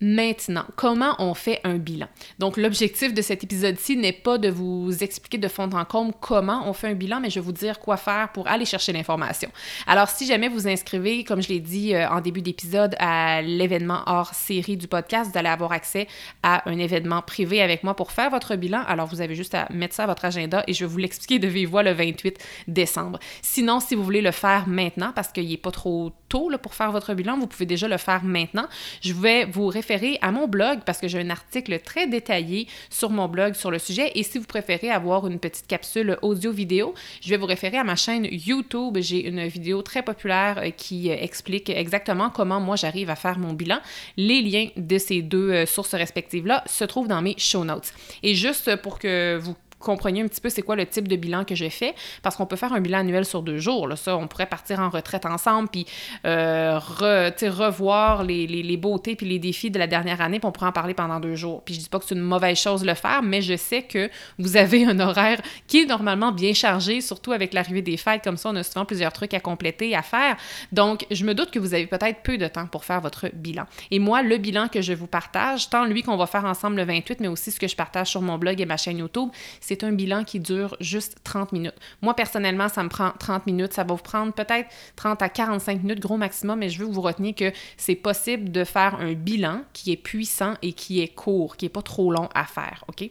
Maintenant, 0.00 0.66
comment 0.76 1.14
on 1.18 1.32
fait 1.32 1.58
un 1.64 1.78
bilan? 1.78 2.06
Donc, 2.38 2.58
l'objectif 2.58 3.14
de 3.14 3.22
cet 3.22 3.44
épisode-ci 3.44 3.96
n'est 3.96 4.12
pas 4.12 4.36
de 4.36 4.50
vous 4.50 4.92
expliquer 5.02 5.38
de 5.38 5.48
fond 5.48 5.70
en 5.72 5.86
comble 5.86 6.12
comment 6.20 6.68
on 6.68 6.74
fait 6.74 6.88
un 6.88 6.94
bilan, 6.94 7.18
mais 7.18 7.30
je 7.30 7.36
vais 7.36 7.44
vous 7.44 7.52
dire 7.52 7.80
quoi 7.80 7.96
faire 7.96 8.30
pour 8.32 8.46
aller 8.46 8.66
chercher 8.66 8.92
l'information. 8.92 9.50
Alors, 9.86 10.10
si 10.10 10.26
jamais 10.26 10.48
vous 10.48 10.68
inscrivez, 10.68 11.24
comme 11.24 11.40
je 11.40 11.48
l'ai 11.48 11.60
dit 11.60 11.94
euh, 11.94 12.10
en 12.10 12.20
début 12.20 12.42
d'épisode, 12.42 12.94
à 12.98 13.40
l'événement 13.40 14.02
hors 14.04 14.34
série 14.34 14.76
du 14.76 14.86
podcast, 14.86 15.30
vous 15.32 15.38
allez 15.38 15.48
avoir 15.48 15.72
accès 15.72 16.08
à 16.42 16.68
un 16.68 16.78
événement 16.78 17.22
privé 17.22 17.62
avec 17.62 17.82
moi 17.82 17.96
pour 17.96 18.12
faire 18.12 18.28
votre 18.28 18.54
bilan. 18.54 18.82
Alors, 18.86 19.06
vous 19.06 19.22
avez 19.22 19.34
juste 19.34 19.54
à 19.54 19.66
mettre 19.72 19.94
ça 19.94 20.04
à 20.04 20.06
votre 20.08 20.26
agenda 20.26 20.62
et 20.66 20.74
je 20.74 20.84
vais 20.84 20.90
vous 20.90 20.98
l'expliquer 20.98 21.38
de 21.38 21.48
vive 21.48 21.70
voix 21.70 21.82
le 21.82 21.92
28 21.92 22.38
décembre. 22.68 23.18
Sinon, 23.40 23.80
si 23.80 23.94
vous 23.94 24.04
voulez 24.04 24.20
le 24.20 24.30
faire 24.30 24.68
maintenant, 24.68 25.12
parce 25.14 25.28
qu'il 25.28 25.48
n'est 25.48 25.56
pas 25.56 25.70
trop 25.70 26.12
tôt 26.28 26.50
là, 26.50 26.58
pour 26.58 26.74
faire 26.74 26.92
votre 26.92 27.14
bilan, 27.14 27.38
vous 27.38 27.46
pouvez 27.46 27.64
déjà 27.64 27.88
le 27.88 27.96
faire 27.96 28.22
maintenant. 28.22 28.66
Je 29.00 29.14
vais 29.14 29.46
vous 29.46 29.68
référer 29.68 29.85
à 30.20 30.32
mon 30.32 30.48
blog 30.48 30.80
parce 30.84 30.98
que 30.98 31.08
j'ai 31.08 31.20
un 31.20 31.30
article 31.30 31.78
très 31.80 32.06
détaillé 32.06 32.66
sur 32.90 33.10
mon 33.10 33.28
blog 33.28 33.54
sur 33.54 33.70
le 33.70 33.78
sujet. 33.78 34.10
Et 34.14 34.22
si 34.22 34.38
vous 34.38 34.46
préférez 34.46 34.90
avoir 34.90 35.26
une 35.26 35.38
petite 35.38 35.66
capsule 35.66 36.18
audio-vidéo, 36.22 36.94
je 37.20 37.30
vais 37.30 37.36
vous 37.36 37.46
référer 37.46 37.78
à 37.78 37.84
ma 37.84 37.96
chaîne 37.96 38.26
YouTube. 38.30 38.98
J'ai 39.00 39.26
une 39.28 39.46
vidéo 39.46 39.82
très 39.82 40.02
populaire 40.02 40.58
euh, 40.58 40.70
qui 40.70 41.10
euh, 41.10 41.16
explique 41.18 41.70
exactement 41.70 42.30
comment 42.30 42.60
moi 42.60 42.76
j'arrive 42.76 43.10
à 43.10 43.16
faire 43.16 43.38
mon 43.38 43.52
bilan. 43.52 43.78
Les 44.16 44.42
liens 44.42 44.68
de 44.76 44.98
ces 44.98 45.22
deux 45.22 45.50
euh, 45.50 45.66
sources 45.66 45.94
respectives-là 45.94 46.64
se 46.66 46.84
trouvent 46.84 47.08
dans 47.08 47.22
mes 47.22 47.36
show 47.38 47.64
notes. 47.64 47.92
Et 48.22 48.34
juste 48.34 48.76
pour 48.76 48.98
que 48.98 49.38
vous 49.40 49.54
compreniez 49.78 50.22
un 50.22 50.28
petit 50.28 50.40
peu 50.40 50.48
c'est 50.48 50.62
quoi 50.62 50.76
le 50.76 50.86
type 50.86 51.08
de 51.08 51.16
bilan 51.16 51.44
que 51.44 51.54
j'ai 51.54 51.70
fait, 51.70 51.94
parce 52.22 52.36
qu'on 52.36 52.46
peut 52.46 52.56
faire 52.56 52.72
un 52.72 52.80
bilan 52.80 52.98
annuel 52.98 53.24
sur 53.24 53.42
deux 53.42 53.58
jours. 53.58 53.86
Là, 53.86 53.96
ça, 53.96 54.16
on 54.16 54.26
pourrait 54.26 54.46
partir 54.46 54.80
en 54.80 54.88
retraite 54.88 55.26
ensemble, 55.26 55.68
puis 55.68 55.86
euh, 56.24 56.78
revoir 56.78 58.24
les, 58.24 58.46
les, 58.46 58.62
les, 58.62 58.76
beautés 58.76 59.16
puis 59.16 59.26
les 59.26 59.38
défis 59.38 59.70
de 59.70 59.78
la 59.78 59.86
dernière 59.86 60.20
année, 60.20 60.38
puis 60.38 60.46
on 60.46 60.52
pourrait 60.52 60.68
en 60.68 60.72
parler 60.72 60.94
pendant 60.94 61.20
deux 61.20 61.34
jours. 61.34 61.62
Puis 61.64 61.74
je 61.74 61.80
dis 61.80 61.88
pas 61.88 61.98
que 61.98 62.04
c'est 62.04 62.14
une 62.14 62.20
mauvaise 62.20 62.58
chose 62.58 62.82
de 62.82 62.86
le 62.86 62.94
faire, 62.94 63.22
mais 63.22 63.42
je 63.42 63.56
sais 63.56 63.82
que 63.82 64.10
vous 64.38 64.56
avez 64.56 64.84
un 64.84 64.98
horaire 65.00 65.40
qui 65.66 65.82
est 65.82 65.86
normalement 65.86 66.32
bien 66.32 66.52
chargé, 66.52 67.00
surtout 67.00 67.32
avec 67.32 67.54
l'arrivée 67.54 67.82
des 67.82 67.96
fêtes, 67.96 68.22
comme 68.24 68.36
ça, 68.36 68.50
on 68.50 68.56
a 68.56 68.62
souvent 68.62 68.84
plusieurs 68.84 69.12
trucs 69.12 69.34
à 69.34 69.40
compléter, 69.40 69.94
à 69.94 70.02
faire. 70.02 70.36
Donc, 70.72 71.06
je 71.10 71.24
me 71.24 71.34
doute 71.34 71.50
que 71.50 71.58
vous 71.58 71.74
avez 71.74 71.86
peut-être 71.86 72.22
peu 72.22 72.38
de 72.38 72.46
temps 72.46 72.66
pour 72.66 72.84
faire 72.84 73.00
votre 73.00 73.28
bilan. 73.34 73.64
Et 73.90 73.98
moi, 73.98 74.22
le 74.22 74.38
bilan 74.38 74.68
que 74.68 74.82
je 74.82 74.92
vous 74.92 75.06
partage, 75.06 75.70
tant 75.70 75.84
lui 75.84 76.02
qu'on 76.02 76.16
va 76.16 76.26
faire 76.26 76.44
ensemble 76.44 76.76
le 76.76 76.84
28, 76.84 77.20
mais 77.20 77.28
aussi 77.28 77.50
ce 77.50 77.60
que 77.60 77.68
je 77.68 77.76
partage 77.76 78.08
sur 78.08 78.22
mon 78.22 78.38
blog 78.38 78.60
et 78.60 78.66
ma 78.66 78.76
chaîne 78.76 78.98
YouTube, 78.98 79.28
c'est 79.66 79.82
un 79.82 79.90
bilan 79.90 80.22
qui 80.22 80.38
dure 80.38 80.76
juste 80.78 81.16
30 81.24 81.50
minutes. 81.50 81.74
Moi, 82.00 82.14
personnellement, 82.14 82.68
ça 82.68 82.84
me 82.84 82.88
prend 82.88 83.10
30 83.18 83.46
minutes. 83.46 83.72
Ça 83.72 83.82
va 83.82 83.94
vous 83.94 84.02
prendre 84.02 84.32
peut-être 84.32 84.68
30 84.94 85.20
à 85.22 85.28
45 85.28 85.82
minutes, 85.82 85.98
gros 85.98 86.16
maximum, 86.16 86.60
mais 86.60 86.68
je 86.68 86.78
veux 86.78 86.86
que 86.86 86.92
vous 86.92 87.00
reteniez 87.00 87.32
que 87.32 87.50
c'est 87.76 87.96
possible 87.96 88.52
de 88.52 88.62
faire 88.62 88.94
un 89.00 89.14
bilan 89.14 89.62
qui 89.72 89.90
est 89.90 89.96
puissant 89.96 90.54
et 90.62 90.72
qui 90.72 91.00
est 91.00 91.08
court, 91.08 91.56
qui 91.56 91.64
n'est 91.64 91.70
pas 91.70 91.82
trop 91.82 92.12
long 92.12 92.28
à 92.32 92.44
faire, 92.44 92.84
OK? 92.86 93.10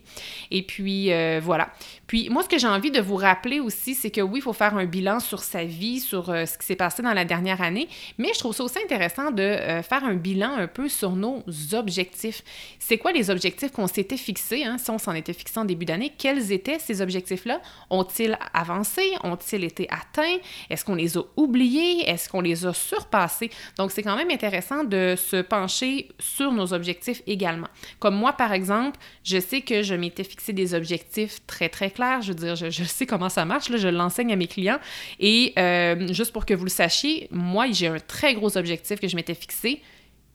Et 0.50 0.62
puis, 0.64 1.12
euh, 1.12 1.42
voilà. 1.44 1.72
Puis, 2.08 2.30
moi, 2.30 2.42
ce 2.42 2.48
que 2.48 2.58
j'ai 2.58 2.68
envie 2.68 2.92
de 2.92 3.02
vous 3.02 3.18
rappeler 3.18 3.60
aussi, 3.60 3.94
c'est 3.94 4.12
que 4.12 4.22
oui, 4.22 4.40
il 4.40 4.42
faut 4.42 4.54
faire 4.54 4.78
un 4.78 4.86
bilan 4.86 5.20
sur 5.20 5.40
sa 5.40 5.66
vie, 5.66 6.00
sur 6.00 6.30
euh, 6.30 6.46
ce 6.46 6.58
qui 6.58 6.66
s'est 6.66 6.78
passé 6.78 7.04
dans 7.04 7.14
la 7.14 7.26
dernière 7.26 7.62
année, 7.62 7.90
mais 8.18 8.30
je 8.34 8.40
trouve 8.40 8.56
ça 8.56 8.64
aussi 8.64 8.80
intéressant 8.82 9.32
de 9.32 9.44
euh, 9.44 9.84
faire 9.84 10.06
un 10.06 10.16
bilan 10.16 10.54
un 10.54 10.68
peu 10.68 10.88
sur 10.88 11.18
nos 11.18 11.44
objectifs. 11.74 12.44
C'est 12.80 12.98
quoi 12.98 13.12
les 13.12 13.30
objectifs 13.30 13.74
qu'on 13.74 13.88
s'était 13.88 14.16
fixés, 14.16 14.64
hein, 14.64 14.78
si 14.78 14.90
on 14.90 14.98
s'en 14.98 15.14
était 15.14 15.34
fixé 15.34 15.60
en 15.60 15.66
début 15.66 15.84
d'année? 15.84 16.14
Quels 16.18 16.45
étaient 16.52 16.80
ces 16.80 17.02
objectifs-là? 17.02 17.62
Ont-ils 17.90 18.38
avancé? 18.54 19.02
Ont-ils 19.24 19.64
été 19.64 19.88
atteints? 19.90 20.38
Est-ce 20.70 20.86
qu'on 20.86 20.96
les 20.96 21.18
a 21.18 21.22
oubliés? 21.38 22.10
Est-ce 22.10 22.30
qu'on 22.30 22.42
les 22.42 22.66
a 22.66 22.74
surpassés? 22.74 23.50
Donc, 23.78 23.92
c'est 23.92 24.04
quand 24.04 24.16
même 24.16 24.32
intéressant 24.32 24.84
de 24.84 25.16
se 25.18 25.42
pencher 25.42 26.10
sur 26.20 26.52
nos 26.52 26.74
objectifs 26.74 27.22
également. 27.28 27.68
Comme 28.00 28.16
moi, 28.16 28.34
par 28.34 28.54
exemple, 28.54 29.00
je 29.24 29.40
sais 29.40 29.62
que 29.62 29.84
je 29.84 29.96
m'étais 29.96 30.24
fixé 30.24 30.54
des 30.54 30.74
objectifs 30.74 31.46
très, 31.48 31.70
très 31.70 31.92
clairs. 31.92 32.22
Je 32.22 32.30
veux 32.30 32.36
dire, 32.36 32.56
je, 32.56 32.84
sais 32.84 33.06
comment 33.06 33.30
ça 33.30 33.46
marche, 33.46 33.70
là, 33.70 33.78
je 33.78 33.88
l'enseigne 33.88 34.34
à 34.34 34.36
mes 34.36 34.48
clients. 34.48 34.80
Et 35.20 35.54
euh, 35.58 36.12
juste 36.14 36.32
pour 36.32 36.46
que 36.46 36.54
vous 36.54 36.66
le 36.66 36.70
sachiez, 36.70 37.28
moi, 37.32 37.68
j'ai 37.72 37.88
un 37.88 38.00
très 38.00 38.34
gros 38.34 38.58
objectif 38.58 39.00
que 39.00 39.08
je 39.08 39.16
m'étais 39.16 39.36
fixé, 39.36 39.82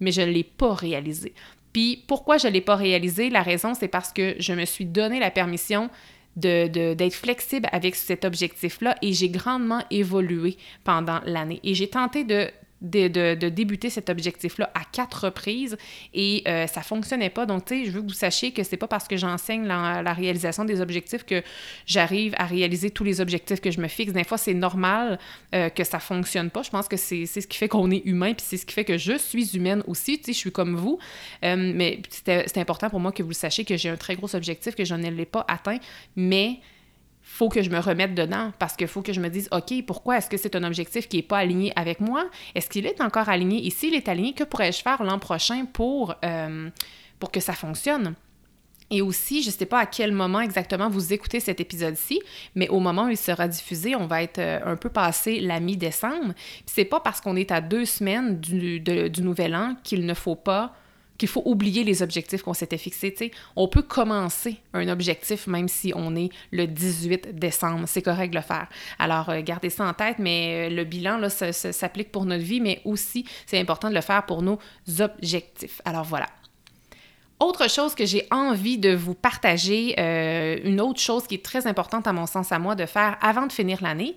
mais 0.01 0.13
je 0.13 0.23
ne 0.23 0.27
l'ai 0.27 0.45
pas 0.45 0.75
réalisé. 0.75 1.35
Puis 1.73 2.05
pourquoi 2.07 2.39
je 2.39 2.49
ne 2.49 2.53
l'ai 2.53 2.61
pas 2.61 2.77
réalisé? 2.77 3.31
La 3.31 3.43
raison, 3.43 3.75
c'est 3.75 3.89
parce 3.89 4.13
que 4.13 4.35
je 4.39 4.53
me 4.53 4.65
suis 4.65 4.87
donné 4.87 5.19
la 5.19 5.31
permission 5.31 5.91
d'être 6.37 6.97
de, 6.97 7.11
flexible 7.11 7.69
avec 7.73 7.97
cet 7.97 8.25
objectif-là 8.25 8.97
et 9.03 9.13
j'ai 9.13 9.29
grandement 9.29 9.83
évolué 9.91 10.57
pendant 10.85 11.21
l'année. 11.25 11.61
Et 11.65 11.75
j'ai 11.75 11.89
tenté 11.89 12.25
de 12.25 12.51
de, 12.81 13.49
débuter 13.49 13.91
cet 13.91 14.11
objectif-là 14.11 14.71
à 14.75 14.85
quatre 14.85 15.25
reprises 15.25 15.77
et 16.15 16.43
euh, 16.49 16.67
ça 16.67 16.83
fonctionnait 16.83 17.31
pas. 17.31 17.47
Donc, 17.47 17.65
tu 17.67 17.79
sais, 17.79 17.85
je 17.85 17.91
veux 17.91 18.01
que 18.01 18.07
vous 18.07 18.13
sachiez 18.13 18.53
que 18.53 18.63
c'est 18.63 18.77
pas 18.77 18.89
parce 18.89 19.07
que 19.07 19.17
j'enseigne 19.17 19.67
la, 19.67 20.13
réalisation 20.13 20.65
des 20.65 20.81
objectifs 20.81 21.25
que 21.25 21.43
j'arrive 21.87 22.35
à 22.37 22.47
réaliser 22.47 22.91
tous 22.91 23.05
les 23.05 23.21
objectifs 23.21 23.61
que 23.61 23.71
je 23.71 23.81
me 23.81 23.89
fixe. 23.89 24.13
Des 24.13 24.25
fois, 24.25 24.39
c'est 24.39 24.55
normal 24.55 25.19
euh, 25.55 25.69
que 25.69 25.85
ça 25.85 26.01
fonctionne 26.01 26.51
pas. 26.51 26.63
Je 26.63 26.71
pense 26.71 26.89
que 26.89 26.97
c'est 26.97 27.27
ce 27.27 27.47
qui 27.47 27.57
fait 27.57 27.69
qu'on 27.69 27.91
est 27.91 28.03
humain 28.05 28.35
puis 28.35 28.45
c'est 28.47 28.57
ce 28.57 28.67
qui 28.67 28.75
fait 28.75 28.85
que 28.85 28.99
je 28.99 29.17
suis 29.17 29.57
humaine 29.57 29.83
aussi. 29.87 30.19
Tu 30.19 30.27
sais, 30.27 30.33
je 30.33 30.39
suis 30.39 30.53
comme 30.53 30.77
vous. 30.77 30.99
Euh, 31.45 31.73
mais 31.75 32.01
c'est 32.11 32.59
important 32.59 32.91
pour 32.91 33.01
moi 33.01 33.13
que 33.13 33.23
vous 33.23 33.31
le 33.31 33.35
sachiez 33.35 33.65
que 33.65 33.77
j'ai 33.77 33.89
un 33.89 33.97
très 33.97 34.17
gros 34.17 34.35
objectif 34.35 34.75
que 34.75 34.85
je 34.85 34.95
ne 34.95 35.11
l'ai 35.11 35.27
pas 35.27 35.45
atteint, 35.49 35.79
mais 36.17 36.61
faut 37.41 37.49
que 37.49 37.63
je 37.63 37.71
me 37.71 37.79
remette 37.79 38.15
dedans 38.15 38.53
parce 38.59 38.77
qu'il 38.77 38.87
faut 38.87 39.01
que 39.01 39.15
je 39.15 39.21
me 39.21 39.31
dise, 39.31 39.49
OK, 39.51 39.73
pourquoi 39.87 40.19
est-ce 40.19 40.29
que 40.29 40.37
c'est 40.37 40.55
un 40.57 40.63
objectif 40.63 41.09
qui 41.09 41.17
n'est 41.17 41.23
pas 41.23 41.39
aligné 41.39 41.73
avec 41.75 41.99
moi? 42.01 42.29
Est-ce 42.55 42.69
qu'il 42.69 42.85
est 42.85 43.01
encore 43.01 43.31
aligné? 43.31 43.67
Et 43.67 43.71
s'il 43.71 43.95
est 43.95 44.11
aligné, 44.11 44.35
que 44.35 44.45
pourrais-je 44.45 44.83
faire 44.83 45.03
l'an 45.03 45.19
prochain 45.19 45.65
pour, 45.65 46.15
euh, 46.23 46.69
pour 47.19 47.31
que 47.31 47.41
ça 47.41 47.55
fonctionne? 47.55 48.15
Et 48.91 49.01
aussi, 49.01 49.41
je 49.41 49.47
ne 49.47 49.53
sais 49.55 49.65
pas 49.65 49.79
à 49.79 49.87
quel 49.87 50.13
moment 50.13 50.43
exactement 50.43 50.91
vous 50.91 51.15
écoutez 51.15 51.41
cet 51.41 51.61
épisode-ci, 51.61 52.21
mais 52.55 52.69
au 52.69 52.79
moment 52.79 53.07
où 53.07 53.09
il 53.09 53.17
sera 53.17 53.49
diffusé, 53.49 53.97
on 53.97 54.07
va 54.07 54.23
être 54.23 54.39
euh, 54.39 54.61
un 54.67 54.77
peu 54.77 54.91
passé 54.91 55.41
la 55.41 55.61
mi-décembre. 55.61 56.35
C'est 56.67 56.85
pas 56.85 57.01
parce 57.01 57.23
qu'on 57.23 57.37
est 57.37 57.53
à 57.53 57.63
deux 57.63 57.87
semaines 57.87 58.39
du, 58.39 58.81
du 58.81 59.23
nouvel 59.23 59.57
an 59.57 59.77
qu'il 59.83 60.05
ne 60.05 60.13
faut 60.13 60.37
pas 60.37 60.75
qu'il 61.21 61.29
faut 61.29 61.43
oublier 61.45 61.85
les 61.85 62.03
objectifs 62.03 62.43
qu'on 62.43 62.55
s'était 62.55 62.79
fixés. 62.79 63.31
On 63.55 63.69
peut 63.69 63.83
commencer 63.83 64.57
un 64.73 64.89
objectif 64.89 65.47
même 65.47 65.69
si 65.69 65.93
on 65.95 66.17
est 66.17 66.31
le 66.51 66.67
18 66.67 67.39
décembre. 67.39 67.85
C'est 67.87 68.01
correct 68.01 68.31
de 68.31 68.37
le 68.37 68.43
faire. 68.43 68.69
Alors, 68.99 69.29
euh, 69.29 69.43
gardez 69.43 69.69
ça 69.69 69.85
en 69.85 69.93
tête, 69.93 70.19
mais 70.19 70.71
euh, 70.71 70.75
le 70.75 70.85
bilan, 70.85 71.19
là, 71.19 71.29
s'applique 71.29 72.11
pour 72.11 72.25
notre 72.25 72.43
vie, 72.43 72.61
mais 72.61 72.81
aussi, 72.87 73.27
c'est 73.47 73.59
important 73.59 73.91
de 73.91 73.95
le 73.95 74.01
faire 74.01 74.25
pour 74.25 74.43
nos 74.43 74.59
objectifs. 74.99 75.83
Alors, 75.85 76.05
voilà. 76.05 76.27
Autre 77.39 77.69
chose 77.69 77.95
que 77.95 78.07
j'ai 78.07 78.27
envie 78.31 78.79
de 78.79 78.95
vous 78.95 79.15
partager, 79.15 79.95
euh, 79.99 80.59
une 80.65 80.81
autre 80.81 81.01
chose 81.01 81.27
qui 81.27 81.35
est 81.37 81.45
très 81.45 81.67
importante 81.67 82.07
à 82.07 82.13
mon 82.13 82.27
sens 82.27 82.51
à 82.51 82.59
moi 82.59 82.75
de 82.75 82.87
faire 82.87 83.19
avant 83.21 83.47
de 83.47 83.53
finir 83.53 83.79
l'année, 83.83 84.17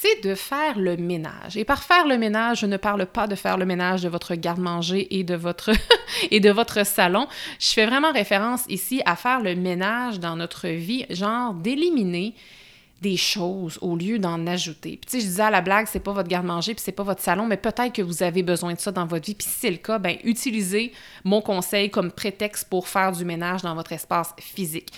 c'est 0.00 0.22
de 0.22 0.34
faire 0.34 0.78
le 0.78 0.96
ménage. 0.96 1.56
Et 1.56 1.64
par 1.64 1.82
faire 1.82 2.06
le 2.06 2.18
ménage, 2.18 2.60
je 2.60 2.66
ne 2.66 2.76
parle 2.76 3.06
pas 3.06 3.26
de 3.26 3.34
faire 3.34 3.56
le 3.56 3.64
ménage 3.64 4.02
de 4.02 4.08
votre 4.08 4.34
garde-manger 4.34 5.18
et 5.18 5.24
de 5.24 5.34
votre 5.34 5.70
et 6.30 6.40
de 6.40 6.50
votre 6.50 6.84
salon. 6.84 7.26
Je 7.58 7.68
fais 7.68 7.86
vraiment 7.86 8.12
référence 8.12 8.64
ici 8.68 9.02
à 9.06 9.16
faire 9.16 9.40
le 9.40 9.54
ménage 9.54 10.20
dans 10.20 10.36
notre 10.36 10.68
vie, 10.68 11.06
genre 11.10 11.54
d'éliminer 11.54 12.34
des 13.04 13.18
choses 13.18 13.78
au 13.82 13.96
lieu 13.96 14.18
d'en 14.18 14.46
ajouter. 14.46 14.96
Puis 14.96 15.00
tu 15.06 15.10
sais, 15.10 15.20
je 15.20 15.26
disais 15.26 15.42
à 15.42 15.50
la 15.50 15.60
blague, 15.60 15.86
c'est 15.86 16.00
pas 16.00 16.12
votre 16.12 16.28
garde-manger, 16.28 16.72
puis 16.72 16.82
c'est 16.82 16.90
pas 16.90 17.02
votre 17.02 17.20
salon, 17.20 17.46
mais 17.46 17.58
peut-être 17.58 17.92
que 17.92 18.00
vous 18.00 18.22
avez 18.22 18.42
besoin 18.42 18.72
de 18.72 18.80
ça 18.80 18.92
dans 18.92 19.04
votre 19.04 19.26
vie. 19.26 19.34
Puis 19.34 19.46
si 19.46 19.58
c'est 19.60 19.70
le 19.70 19.76
cas, 19.76 19.98
ben 19.98 20.16
utilisez 20.24 20.90
mon 21.22 21.42
conseil 21.42 21.90
comme 21.90 22.10
prétexte 22.10 22.70
pour 22.70 22.88
faire 22.88 23.12
du 23.12 23.26
ménage 23.26 23.60
dans 23.60 23.74
votre 23.74 23.92
espace 23.92 24.34
physique. 24.40 24.88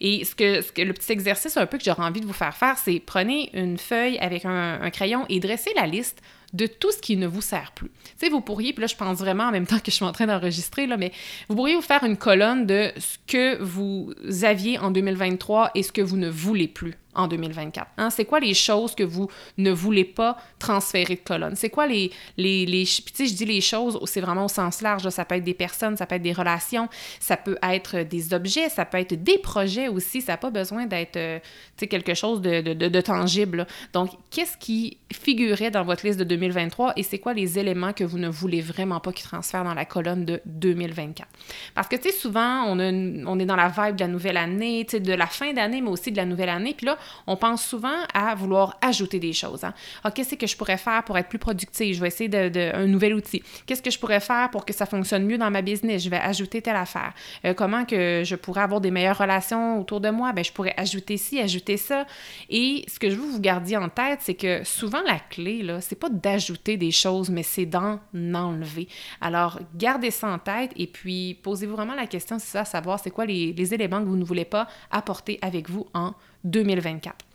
Et 0.00 0.24
ce 0.24 0.36
que, 0.36 0.62
ce 0.62 0.70
que 0.70 0.82
le 0.82 0.92
petit 0.92 1.10
exercice 1.10 1.56
un 1.56 1.66
peu 1.66 1.76
que 1.76 1.84
j'aurais 1.84 2.04
envie 2.04 2.20
de 2.20 2.26
vous 2.26 2.32
faire 2.32 2.56
faire, 2.56 2.78
c'est 2.78 3.00
prenez 3.04 3.50
une 3.52 3.78
feuille 3.78 4.16
avec 4.18 4.44
un, 4.44 4.80
un 4.80 4.90
crayon 4.90 5.26
et 5.28 5.40
dressez 5.40 5.72
la 5.74 5.88
liste 5.88 6.22
de 6.52 6.66
tout 6.66 6.92
ce 6.92 6.98
qui 6.98 7.16
ne 7.16 7.26
vous 7.26 7.40
sert 7.40 7.72
plus. 7.72 7.88
Tu 7.88 8.12
sais, 8.18 8.28
vous 8.28 8.40
pourriez, 8.40 8.72
puis 8.72 8.82
là, 8.82 8.86
je 8.86 8.94
pense 8.94 9.18
vraiment 9.18 9.44
en 9.44 9.50
même 9.50 9.66
temps 9.66 9.78
que 9.78 9.90
je 9.90 9.96
suis 9.96 10.04
en 10.04 10.12
train 10.12 10.26
d'enregistrer, 10.26 10.86
là, 10.86 10.96
mais 10.96 11.10
vous 11.48 11.56
pourriez 11.56 11.74
vous 11.74 11.82
faire 11.82 12.04
une 12.04 12.16
colonne 12.16 12.64
de 12.64 12.92
ce 12.96 13.18
que 13.26 13.60
vous 13.60 14.14
aviez 14.42 14.78
en 14.78 14.92
2023 14.92 15.72
et 15.74 15.82
ce 15.82 15.90
que 15.90 16.02
vous 16.02 16.16
ne 16.16 16.30
voulez 16.30 16.68
plus 16.68 16.94
en 17.16 17.28
2024? 17.28 17.86
Hein? 17.96 18.10
C'est 18.10 18.24
quoi 18.24 18.40
les 18.40 18.54
choses 18.54 18.94
que 18.94 19.02
vous 19.02 19.28
ne 19.58 19.70
voulez 19.70 20.04
pas 20.04 20.36
transférer 20.58 21.16
de 21.16 21.20
colonne? 21.20 21.56
C'est 21.56 21.70
quoi 21.70 21.86
les... 21.86 22.10
les, 22.36 22.66
les 22.66 22.84
tu 22.84 23.02
sais, 23.12 23.26
je 23.26 23.34
dis 23.34 23.44
les 23.44 23.60
choses, 23.60 23.98
c'est 24.04 24.20
vraiment 24.20 24.44
au 24.44 24.48
sens 24.48 24.82
large. 24.82 25.08
Ça 25.08 25.24
peut 25.24 25.36
être 25.36 25.44
des 25.44 25.54
personnes, 25.54 25.96
ça 25.96 26.06
peut 26.06 26.16
être 26.16 26.22
des 26.22 26.32
relations, 26.32 26.88
ça 27.20 27.36
peut 27.36 27.58
être 27.62 27.98
des 27.98 28.34
objets, 28.34 28.68
ça 28.68 28.84
peut 28.84 28.98
être 28.98 29.14
des 29.14 29.38
projets 29.38 29.88
aussi. 29.88 30.20
Ça 30.20 30.32
n'a 30.32 30.36
pas 30.36 30.50
besoin 30.50 30.86
d'être, 30.86 31.16
euh, 31.16 31.38
tu 31.38 31.80
sais, 31.80 31.86
quelque 31.86 32.14
chose 32.14 32.40
de, 32.40 32.60
de, 32.60 32.88
de, 32.88 33.00
tangible. 33.00 33.66
Donc, 33.92 34.10
qu'est-ce 34.30 34.56
qui 34.56 34.98
figurait 35.12 35.70
dans 35.70 35.84
votre 35.84 36.06
liste 36.06 36.18
de 36.18 36.24
2023 36.24 36.94
et 36.96 37.02
c'est 37.02 37.18
quoi 37.18 37.34
les 37.34 37.58
éléments 37.58 37.92
que 37.92 38.04
vous 38.04 38.18
ne 38.18 38.28
voulez 38.28 38.60
vraiment 38.60 39.00
pas 39.00 39.12
qui 39.12 39.22
transfèrent 39.22 39.64
dans 39.64 39.74
la 39.74 39.84
colonne 39.84 40.24
de 40.24 40.40
2024? 40.46 41.28
Parce 41.74 41.88
que, 41.88 41.96
tu 41.96 42.10
sais, 42.10 42.12
souvent, 42.12 42.64
on, 42.66 42.78
a 42.78 42.90
on 43.26 43.38
est 43.38 43.46
dans 43.46 43.56
la 43.56 43.68
vibe 43.68 43.96
de 43.96 44.00
la 44.00 44.08
nouvelle 44.08 44.36
année, 44.36 44.84
tu 44.88 44.96
sais, 44.96 45.00
de 45.00 45.12
la 45.12 45.26
fin 45.26 45.52
d'année, 45.52 45.80
mais 45.80 45.90
aussi 45.90 46.12
de 46.12 46.16
la 46.16 46.24
nouvelle 46.24 46.48
année. 46.48 46.74
Puis 46.76 46.86
là, 46.86 46.98
on 47.26 47.36
pense 47.36 47.64
souvent 47.64 47.98
à 48.14 48.34
vouloir 48.34 48.78
ajouter 48.80 49.18
des 49.18 49.32
choses. 49.32 49.64
Hein. 49.64 49.74
Ah, 50.04 50.10
qu'est-ce 50.10 50.34
que 50.34 50.46
je 50.46 50.56
pourrais 50.56 50.78
faire 50.78 51.02
pour 51.04 51.18
être 51.18 51.28
plus 51.28 51.38
productive? 51.38 51.94
Je 51.94 52.00
vais 52.00 52.08
essayer 52.08 52.28
de, 52.28 52.74
un 52.74 52.86
nouvel 52.86 53.14
outil. 53.14 53.42
Qu'est-ce 53.66 53.82
que 53.82 53.90
je 53.90 53.98
pourrais 53.98 54.20
faire 54.20 54.50
pour 54.50 54.64
que 54.64 54.72
ça 54.72 54.86
fonctionne 54.86 55.24
mieux 55.24 55.38
dans 55.38 55.50
ma 55.50 55.62
business? 55.62 56.02
Je 56.02 56.10
vais 56.10 56.16
ajouter 56.18 56.62
telle 56.62 56.76
affaire. 56.76 57.12
Euh, 57.44 57.54
comment 57.54 57.84
que 57.84 58.22
je 58.24 58.34
pourrais 58.34 58.62
avoir 58.62 58.80
des 58.80 58.90
meilleures 58.90 59.18
relations 59.18 59.80
autour 59.80 60.00
de 60.00 60.10
moi? 60.10 60.32
Ben, 60.32 60.44
je 60.44 60.52
pourrais 60.52 60.74
ajouter 60.76 61.16
ci, 61.16 61.40
ajouter 61.40 61.76
ça. 61.76 62.06
Et 62.50 62.84
ce 62.88 62.98
que 62.98 63.10
je 63.10 63.16
veux 63.16 63.26
vous 63.26 63.40
garder 63.40 63.76
en 63.76 63.88
tête, 63.88 64.20
c'est 64.22 64.34
que 64.34 64.64
souvent 64.64 65.02
la 65.06 65.18
clé, 65.18 65.62
là, 65.62 65.80
c'est 65.80 65.98
pas 65.98 66.10
d'ajouter 66.10 66.76
des 66.76 66.90
choses, 66.90 67.30
mais 67.30 67.42
c'est 67.42 67.66
d'en 67.66 68.00
enlever. 68.14 68.88
Alors, 69.20 69.60
gardez 69.74 70.10
ça 70.10 70.28
en 70.28 70.38
tête 70.38 70.72
et 70.76 70.86
puis 70.86 71.38
posez-vous 71.42 71.76
vraiment 71.76 71.94
la 71.94 72.06
question, 72.06 72.38
c'est 72.38 72.50
ça, 72.50 72.64
savoir 72.64 73.00
c'est 73.00 73.10
quoi 73.10 73.26
les, 73.26 73.52
les 73.52 73.74
éléments 73.74 74.00
que 74.00 74.08
vous 74.08 74.16
ne 74.16 74.24
voulez 74.24 74.44
pas 74.44 74.66
apporter 74.90 75.38
avec 75.42 75.70
vous 75.70 75.86
en 75.94 76.14
2024. 76.46 77.26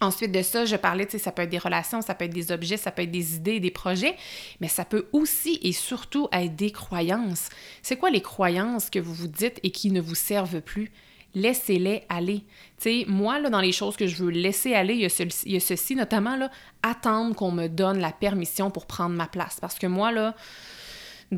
Ensuite 0.00 0.32
de 0.32 0.42
ça, 0.42 0.64
je 0.64 0.76
parlais, 0.76 1.06
tu 1.06 1.12
sais, 1.12 1.18
ça 1.18 1.32
peut 1.32 1.42
être 1.42 1.50
des 1.50 1.58
relations, 1.58 2.02
ça 2.02 2.14
peut 2.14 2.24
être 2.24 2.34
des 2.34 2.52
objets, 2.52 2.76
ça 2.76 2.90
peut 2.90 3.02
être 3.02 3.10
des 3.10 3.36
idées, 3.36 3.60
des 3.60 3.70
projets, 3.70 4.16
mais 4.60 4.68
ça 4.68 4.84
peut 4.84 5.06
aussi 5.12 5.58
et 5.62 5.72
surtout 5.72 6.28
être 6.32 6.54
des 6.56 6.72
croyances. 6.72 7.48
C'est 7.80 7.96
quoi 7.96 8.10
les 8.10 8.20
croyances 8.20 8.90
que 8.90 8.98
vous 8.98 9.14
vous 9.14 9.28
dites 9.28 9.60
et 9.62 9.70
qui 9.70 9.90
ne 9.90 10.00
vous 10.00 10.16
servent 10.16 10.60
plus? 10.60 10.90
Laissez-les 11.34 12.04
aller. 12.08 12.44
Tu 12.78 13.00
sais, 13.00 13.04
moi, 13.08 13.40
là, 13.40 13.50
dans 13.50 13.60
les 13.60 13.72
choses 13.72 13.96
que 13.96 14.06
je 14.06 14.22
veux 14.22 14.30
laisser 14.30 14.74
aller, 14.74 14.94
il 14.94 15.00
y 15.00 15.06
a, 15.06 15.36
il 15.46 15.52
y 15.52 15.56
a 15.56 15.60
ceci, 15.60 15.96
notamment, 15.96 16.36
là, 16.36 16.50
attendre 16.82 17.34
qu'on 17.34 17.50
me 17.50 17.68
donne 17.68 17.98
la 17.98 18.12
permission 18.12 18.70
pour 18.70 18.86
prendre 18.86 19.16
ma 19.16 19.26
place. 19.26 19.58
Parce 19.60 19.78
que 19.78 19.86
moi, 19.86 20.12
là, 20.12 20.34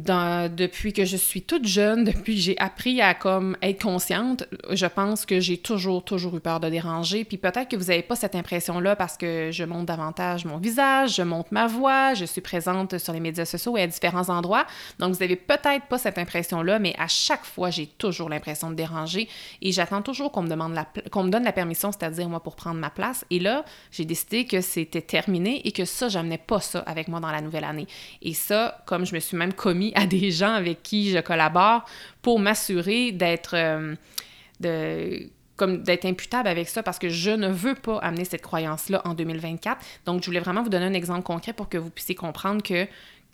depuis 0.02 0.92
que 0.92 1.04
je 1.04 1.16
suis 1.16 1.42
toute 1.42 1.66
jeune, 1.66 2.04
depuis 2.04 2.34
que 2.36 2.40
j'ai 2.40 2.58
appris 2.58 3.00
à 3.00 3.14
comme 3.14 3.56
être 3.62 3.82
consciente, 3.82 4.44
je 4.70 4.86
pense 4.86 5.26
que 5.26 5.40
j'ai 5.40 5.58
toujours, 5.58 6.04
toujours 6.04 6.36
eu 6.36 6.40
peur 6.40 6.60
de 6.60 6.68
déranger. 6.68 7.24
Puis 7.24 7.36
peut-être 7.36 7.68
que 7.68 7.76
vous 7.76 7.86
n'avez 7.86 8.02
pas 8.02 8.16
cette 8.16 8.34
impression-là 8.34 8.96
parce 8.96 9.16
que 9.16 9.50
je 9.52 9.64
monte 9.64 9.86
davantage 9.86 10.44
mon 10.44 10.58
visage, 10.58 11.16
je 11.16 11.22
monte 11.22 11.52
ma 11.52 11.66
voix, 11.66 12.14
je 12.14 12.24
suis 12.24 12.40
présente 12.40 12.98
sur 12.98 13.12
les 13.12 13.20
médias 13.20 13.44
sociaux 13.44 13.76
et 13.76 13.82
à 13.82 13.86
différents 13.86 14.28
endroits. 14.28 14.66
Donc 14.98 15.14
vous 15.14 15.20
n'avez 15.20 15.36
peut-être 15.36 15.86
pas 15.88 15.98
cette 15.98 16.18
impression-là, 16.18 16.78
mais 16.78 16.94
à 16.98 17.08
chaque 17.08 17.44
fois, 17.44 17.70
j'ai 17.70 17.86
toujours 17.86 18.28
l'impression 18.28 18.70
de 18.70 18.74
déranger 18.74 19.28
et 19.62 19.72
j'attends 19.72 20.02
toujours 20.02 20.32
qu'on 20.32 20.42
me 20.42 20.48
demande 20.48 20.74
la, 20.74 20.86
qu'on 21.10 21.24
me 21.24 21.30
donne 21.30 21.44
la 21.44 21.52
permission, 21.52 21.92
c'est-à-dire 21.92 22.28
moi 22.28 22.40
pour 22.40 22.56
prendre 22.56 22.80
ma 22.80 22.90
place. 22.90 23.24
Et 23.30 23.38
là, 23.38 23.64
j'ai 23.90 24.04
décidé 24.04 24.46
que 24.46 24.60
c'était 24.60 25.02
terminé 25.02 25.66
et 25.66 25.72
que 25.72 25.84
ça, 25.84 26.08
j'amenais 26.08 26.38
pas 26.38 26.60
ça 26.60 26.80
avec 26.80 27.08
moi 27.08 27.20
dans 27.20 27.30
la 27.30 27.40
nouvelle 27.40 27.64
année. 27.64 27.86
Et 28.22 28.34
ça, 28.34 28.82
comme 28.86 29.06
je 29.06 29.14
me 29.14 29.20
suis 29.20 29.36
même 29.36 29.52
commis 29.52 29.85
à 29.94 30.06
des 30.06 30.30
gens 30.30 30.52
avec 30.52 30.82
qui 30.82 31.10
je 31.10 31.18
collabore 31.18 31.84
pour 32.22 32.38
m'assurer 32.38 33.12
d'être... 33.12 33.54
Euh, 33.54 33.94
d'être 34.60 36.04
imputable 36.04 36.48
avec 36.48 36.68
ça 36.68 36.82
parce 36.82 36.98
que 36.98 37.08
je 37.08 37.30
ne 37.30 37.48
veux 37.48 37.74
pas 37.74 37.98
amener 37.98 38.24
cette 38.24 38.42
croyance-là 38.42 39.00
en 39.04 39.14
2024. 39.14 39.78
Donc, 40.04 40.22
je 40.22 40.26
voulais 40.26 40.40
vraiment 40.40 40.62
vous 40.62 40.68
donner 40.68 40.84
un 40.84 40.92
exemple 40.92 41.22
concret 41.22 41.52
pour 41.54 41.68
que 41.68 41.78
vous 41.78 41.90
puissiez 41.90 42.14
comprendre 42.14 42.62
que 42.62 42.86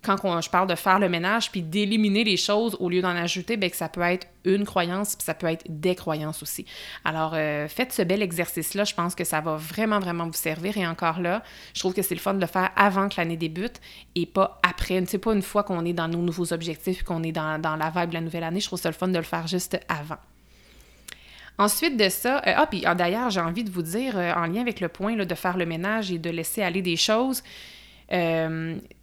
quand 0.03 0.41
je 0.41 0.51
parle 0.51 0.67
de 0.67 0.75
faire 0.75 0.99
le 0.99 1.09
ménage 1.09 1.51
puis 1.51 1.63
d'éliminer 1.63 2.25
les 2.25 2.37
choses 2.37 2.77
au 2.81 2.89
lieu 2.89 3.01
d'en 3.01 3.17
ajouter, 3.17 3.57
bien 3.57 3.69
que 3.69 3.77
ça 3.77 3.89
peut 3.89 4.01
être 4.01 4.27
une 4.45 4.65
croyance 4.65 5.15
puis 5.15 5.25
ça 5.25 5.35
peut 5.35 5.47
être 5.47 5.65
des 5.69 5.95
croyances 5.95 6.43
aussi. 6.43 6.67
Alors, 7.05 7.33
euh, 7.35 7.69
faites 7.69 7.93
ce 7.93 8.03
bel 8.03 8.21
exercice-là. 8.21 8.85
Je 8.85 8.95
pense 8.95 9.15
que 9.15 9.25
ça 9.25 9.41
va 9.41 9.57
vraiment, 9.57 10.01
vraiment 10.01 10.27
vous 10.27 10.33
servir. 10.33 10.77
Et 10.77 10.87
encore 10.87 11.21
là, 11.21 11.43
je 11.75 11.81
trouve 11.81 11.95
que 11.95 12.03
c'est 12.03 12.15
le 12.15 12.21
fun 12.21 12.35
de 12.35 12.41
le 12.41 12.47
faire 12.47 12.71
avant 12.75 13.09
que 13.09 13.15
l'année 13.19 13.37
débute 13.37 13.81
et 14.17 14.27
pas 14.27 14.61
après. 14.69 15.03
C'est 15.07 15.19
pas 15.19 15.35
une 15.35 15.43
fois 15.43 15.63
qu'on 15.63 15.85
est 15.85 15.93
dans 15.93 16.09
nos 16.09 16.23
nouveaux 16.23 16.53
objectifs 16.53 17.05
qu'on 17.05 17.23
est 17.23 17.33
dans, 17.33 17.61
dans 17.61 17.77
la 17.77 17.91
vibe 17.91 18.09
de 18.09 18.15
la 18.15 18.21
nouvelle 18.21 18.45
année. 18.45 18.61
Je 18.61 18.67
trouve 18.67 18.81
ça 18.81 18.89
le 18.89 18.95
fun 18.95 19.09
de 19.09 19.17
le 19.17 19.23
faire 19.23 19.47
juste 19.47 19.79
avant. 19.89 20.19
Ensuite 21.59 21.97
de 21.97 22.09
ça, 22.09 22.39
euh, 22.39 22.55
ah, 22.57 22.67
puis 22.67 22.83
ah, 22.85 22.95
d'ailleurs, 22.95 23.31
j'ai 23.31 23.41
envie 23.41 23.63
de 23.63 23.71
vous 23.71 23.83
dire, 23.83 24.17
euh, 24.17 24.33
en 24.33 24.47
lien 24.47 24.63
avec 24.63 24.81
le 24.81 24.89
point 24.89 25.15
de 25.15 25.35
faire 25.35 25.57
le 25.57 25.67
ménage 25.67 26.11
et 26.11 26.19
de 26.19 26.31
laisser 26.31 26.63
aller 26.63 26.83
des 26.83 26.97
choses, 26.97 27.43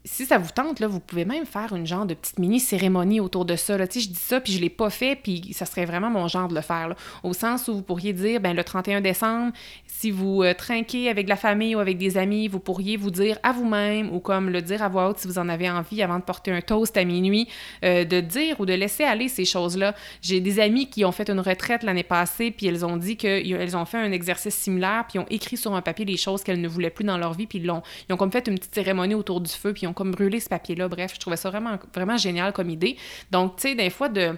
si 0.06 0.26
ça 0.26 0.38
vous 0.38 0.52
tente, 0.52 0.80
là, 0.80 0.88
vous 0.88 1.02
pouvez 1.02 1.26
même 1.26 1.46
faire 1.46 1.76
une 1.76 1.86
genre 1.86 2.06
de 2.06 2.14
petite 2.14 2.40
mini-cérémonie 2.40 3.20
autour 3.20 3.44
de 3.44 3.58
ça. 3.58 3.78
Là. 3.78 3.86
je 3.92 4.08
dis 4.08 4.16
ça, 4.16 4.40
puis 4.40 4.54
je 4.54 4.62
l'ai 4.62 4.70
pas 4.70 4.90
fait, 4.90 5.18
puis 5.22 5.52
ça 5.54 5.66
serait 5.66 5.84
vraiment 5.84 6.10
mon 6.10 6.28
genre 6.30 6.48
de 6.48 6.56
le 6.56 6.62
faire. 6.62 6.96
au 7.24 7.34
sens 7.34 7.68
où 7.68 7.76
vous 7.76 7.82
pourriez 7.82 8.14
dire, 8.14 8.40
ben 8.40 8.56
le 8.56 8.64
31 8.64 9.02
décembre, 9.02 9.52
si 9.88 10.10
vous 10.10 10.42
euh, 10.42 10.54
trinquez 10.54 11.10
avec 11.10 11.28
la 11.28 11.36
famille 11.36 11.76
ou 11.76 11.80
avec 11.80 11.98
des 11.98 12.18
amis, 12.18 12.48
vous 12.48 12.60
pourriez 12.60 12.96
vous 12.96 13.12
dire 13.12 13.38
à 13.44 13.52
vous-même, 13.52 14.10
ou 14.14 14.20
comme 14.20 14.50
le 14.50 14.62
dire 14.62 14.82
à 14.82 14.88
voix 14.88 15.10
haute 15.10 15.20
si 15.20 15.28
vous 15.28 15.38
en 15.38 15.50
avez 15.50 15.70
envie 15.70 16.02
avant 16.02 16.18
de 16.18 16.24
porter 16.24 16.52
un 16.52 16.62
toast 16.62 16.96
à 16.96 17.04
minuit, 17.04 17.50
euh, 17.84 18.06
de 18.06 18.22
dire 18.22 18.58
ou 18.62 18.66
de 18.66 18.74
laisser 18.74 19.04
aller 19.04 19.28
ces 19.28 19.44
choses-là. 19.44 19.96
J'ai 20.22 20.40
des 20.40 20.62
amis 20.62 20.90
qui 20.90 21.04
ont 21.04 21.12
fait 21.12 21.30
une 21.30 21.42
retraite 21.42 21.84
l'année 21.84 22.04
passée, 22.04 22.52
puis 22.52 22.68
elles 22.68 22.86
ont 22.86 22.96
dit 22.96 23.18
qu'elles 23.18 23.76
ont 23.76 23.86
fait 23.86 23.98
un 23.98 24.14
exercice 24.14 24.56
similaire, 24.56 25.06
puis 25.10 25.20
ont 25.20 25.28
écrit 25.30 25.58
sur 25.58 25.74
un 25.76 25.82
papier 25.82 26.06
les 26.06 26.18
choses 26.18 26.42
qu'elles 26.42 26.62
ne 26.62 26.70
voulaient 26.70 26.90
plus 26.90 27.04
dans 27.04 27.18
leur 27.18 27.34
vie, 27.34 27.48
puis 27.48 27.60
ils, 27.60 27.70
ont, 27.70 27.82
ils 28.08 28.14
ont 28.14 28.18
comme 28.18 28.32
fait 28.32 28.48
une 28.48 28.56
petite 28.56 28.74
cérémonie 28.74 29.16
autour 29.16 29.42
du 29.42 29.52
feu, 29.52 29.74
puis 29.74 29.89
comme 29.94 30.12
brûlé 30.12 30.40
ce 30.40 30.50
papier-là. 30.50 30.88
Bref, 30.88 31.14
je 31.16 31.20
trouvais 31.20 31.38
ça 31.38 31.50
vraiment, 31.50 31.78
vraiment 31.94 32.18
génial 32.18 32.54
comme 32.54 32.70
idée. 32.70 32.98
Donc, 33.32 33.58
tu 33.58 33.70
sais, 33.70 33.76
des 33.76 33.90
fois, 33.90 34.10
de. 34.10 34.36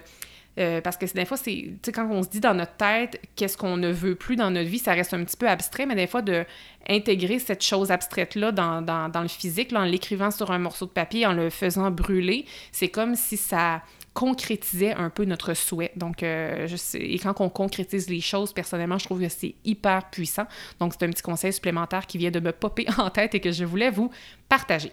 Euh, 0.58 0.82
parce 0.82 0.98
que 0.98 1.06
des 1.06 1.24
fois, 1.24 1.38
c'est, 1.38 1.52
tu 1.52 1.78
sais, 1.82 1.92
quand 1.92 2.06
on 2.10 2.22
se 2.22 2.28
dit 2.28 2.40
dans 2.40 2.52
notre 2.52 2.74
tête 2.74 3.18
qu'est-ce 3.36 3.56
qu'on 3.56 3.78
ne 3.78 3.90
veut 3.90 4.16
plus 4.16 4.36
dans 4.36 4.50
notre 4.50 4.68
vie, 4.68 4.78
ça 4.78 4.92
reste 4.92 5.14
un 5.14 5.24
petit 5.24 5.36
peu 5.36 5.48
abstrait, 5.48 5.86
mais 5.86 5.94
des 5.94 6.06
fois, 6.06 6.20
de 6.20 6.44
intégrer 6.88 7.38
cette 7.38 7.64
chose 7.64 7.90
abstraite-là 7.90 8.52
dans, 8.52 8.82
dans, 8.82 9.08
dans, 9.08 9.22
le 9.22 9.28
physique, 9.28 9.72
en 9.72 9.84
l'écrivant 9.84 10.30
sur 10.30 10.50
un 10.50 10.58
morceau 10.58 10.84
de 10.84 10.90
papier, 10.90 11.24
en 11.24 11.32
le 11.32 11.48
faisant 11.48 11.90
brûler, 11.90 12.44
c'est 12.70 12.88
comme 12.88 13.14
si 13.14 13.38
ça 13.38 13.82
concrétisait 14.14 14.92
un 14.92 15.10
peu 15.10 15.24
notre 15.24 15.54
souhait. 15.54 15.92
Donc, 15.96 16.22
euh, 16.22 16.66
je 16.66 16.76
sais, 16.76 17.00
et 17.00 17.18
quand 17.18 17.40
on 17.40 17.48
concrétise 17.48 18.08
les 18.08 18.20
choses, 18.20 18.52
personnellement, 18.52 18.98
je 18.98 19.06
trouve 19.06 19.20
que 19.20 19.28
c'est 19.28 19.54
hyper 19.64 20.10
puissant. 20.10 20.46
Donc, 20.80 20.92
c'est 20.92 21.04
un 21.06 21.10
petit 21.10 21.22
conseil 21.22 21.52
supplémentaire 21.52 22.06
qui 22.06 22.18
vient 22.18 22.30
de 22.30 22.40
me 22.40 22.52
popper 22.52 22.86
en 22.98 23.10
tête 23.10 23.34
et 23.34 23.40
que 23.40 23.52
je 23.52 23.64
voulais 23.64 23.90
vous 23.90 24.10
partager. 24.48 24.92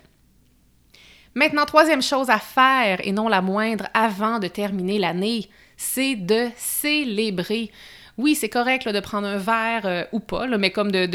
Maintenant, 1.40 1.64
troisième 1.64 2.02
chose 2.02 2.30
à 2.30 2.38
faire, 2.38 3.00
et 3.02 3.14
non 3.14 3.30
la 3.30 3.42
moindre, 3.42 3.88
avant 3.94 4.40
de 4.40 4.50
terminer 4.50 5.00
l'année, 5.00 5.48
c'est 5.78 6.18
de 6.18 6.50
célébrer 6.58 7.72
oui, 8.20 8.36
c'est 8.36 8.50
correct 8.50 8.90
de 8.90 9.00
prendre 9.00 9.26
un 9.26 9.38
verre 9.38 9.86
euh, 9.86 10.04
ou 10.12 10.20
pas, 10.20 10.46
mais 10.58 10.72
comme 10.72 10.92
de, 10.92 11.08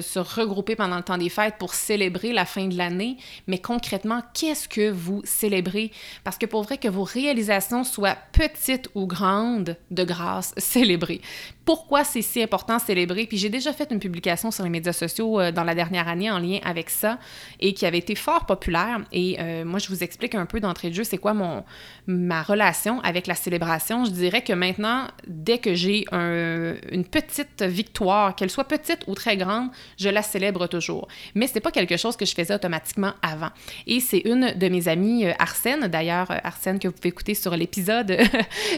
se 0.00 0.18
regrouper 0.20 0.76
pendant 0.76 0.96
le 0.96 1.02
temps 1.02 1.18
des 1.18 1.28
fêtes 1.28 1.56
pour 1.58 1.74
célébrer 1.74 2.32
la 2.32 2.44
fin 2.44 2.68
de 2.68 2.78
l'année. 2.78 3.16
Mais 3.48 3.58
concrètement, 3.58 4.22
qu'est-ce 4.32 4.68
que 4.68 4.88
vous 4.88 5.20
célébrez? 5.24 5.90
Parce 6.22 6.38
que 6.38 6.46
pour 6.46 6.62
vrai 6.62 6.78
que 6.78 6.86
vos 6.86 7.02
réalisations 7.02 7.82
soient 7.82 8.16
petites 8.30 8.88
ou 8.94 9.08
grandes, 9.08 9.76
de 9.90 10.04
grâce, 10.04 10.54
célébrez. 10.58 11.20
Pourquoi 11.64 12.04
c'est 12.04 12.22
si 12.22 12.40
important 12.40 12.78
célébrer? 12.78 13.26
Puis 13.26 13.36
j'ai 13.36 13.48
déjà 13.48 13.72
fait 13.72 13.90
une 13.90 14.00
publication 14.00 14.52
sur 14.52 14.62
les 14.62 14.70
médias 14.70 14.92
sociaux 14.92 15.40
euh, 15.40 15.50
dans 15.50 15.64
la 15.64 15.74
dernière 15.74 16.06
année 16.06 16.30
en 16.30 16.38
lien 16.38 16.60
avec 16.62 16.88
ça 16.88 17.18
et 17.58 17.74
qui 17.74 17.84
avait 17.84 17.98
été 17.98 18.14
fort 18.14 18.46
populaire. 18.46 19.00
Et 19.10 19.38
euh, 19.40 19.64
moi, 19.64 19.80
je 19.80 19.88
vous 19.88 20.04
explique 20.04 20.36
un 20.36 20.46
peu 20.46 20.60
d'entrée 20.60 20.90
de 20.90 20.94
jeu, 20.94 21.04
c'est 21.04 21.18
quoi 21.18 21.34
mon, 21.34 21.64
ma 22.06 22.42
relation 22.42 23.00
avec 23.00 23.26
la 23.26 23.34
célébration. 23.34 24.04
Je 24.04 24.10
dirais 24.12 24.42
que 24.42 24.52
maintenant, 24.52 25.08
dès 25.26 25.58
que 25.58 25.74
j'ai 25.74 26.04
une 26.12 27.04
petite 27.04 27.62
victoire, 27.62 28.34
qu'elle 28.34 28.50
soit 28.50 28.64
petite 28.64 29.00
ou 29.06 29.14
très 29.14 29.36
grande, 29.36 29.68
je 29.98 30.08
la 30.08 30.22
célèbre 30.22 30.66
toujours. 30.66 31.08
Mais 31.34 31.46
c'est 31.46 31.60
pas 31.60 31.70
quelque 31.70 31.96
chose 31.96 32.16
que 32.16 32.24
je 32.24 32.34
faisais 32.34 32.54
automatiquement 32.54 33.12
avant. 33.22 33.50
Et 33.86 34.00
c'est 34.00 34.20
une 34.20 34.52
de 34.52 34.68
mes 34.68 34.88
amies, 34.88 35.26
euh, 35.26 35.32
Arsène, 35.38 35.86
d'ailleurs, 35.88 36.30
euh, 36.30 36.36
Arsène, 36.44 36.78
que 36.78 36.88
vous 36.88 36.94
pouvez 36.94 37.08
écouter 37.08 37.34
sur 37.34 37.56
l'épisode 37.56 38.16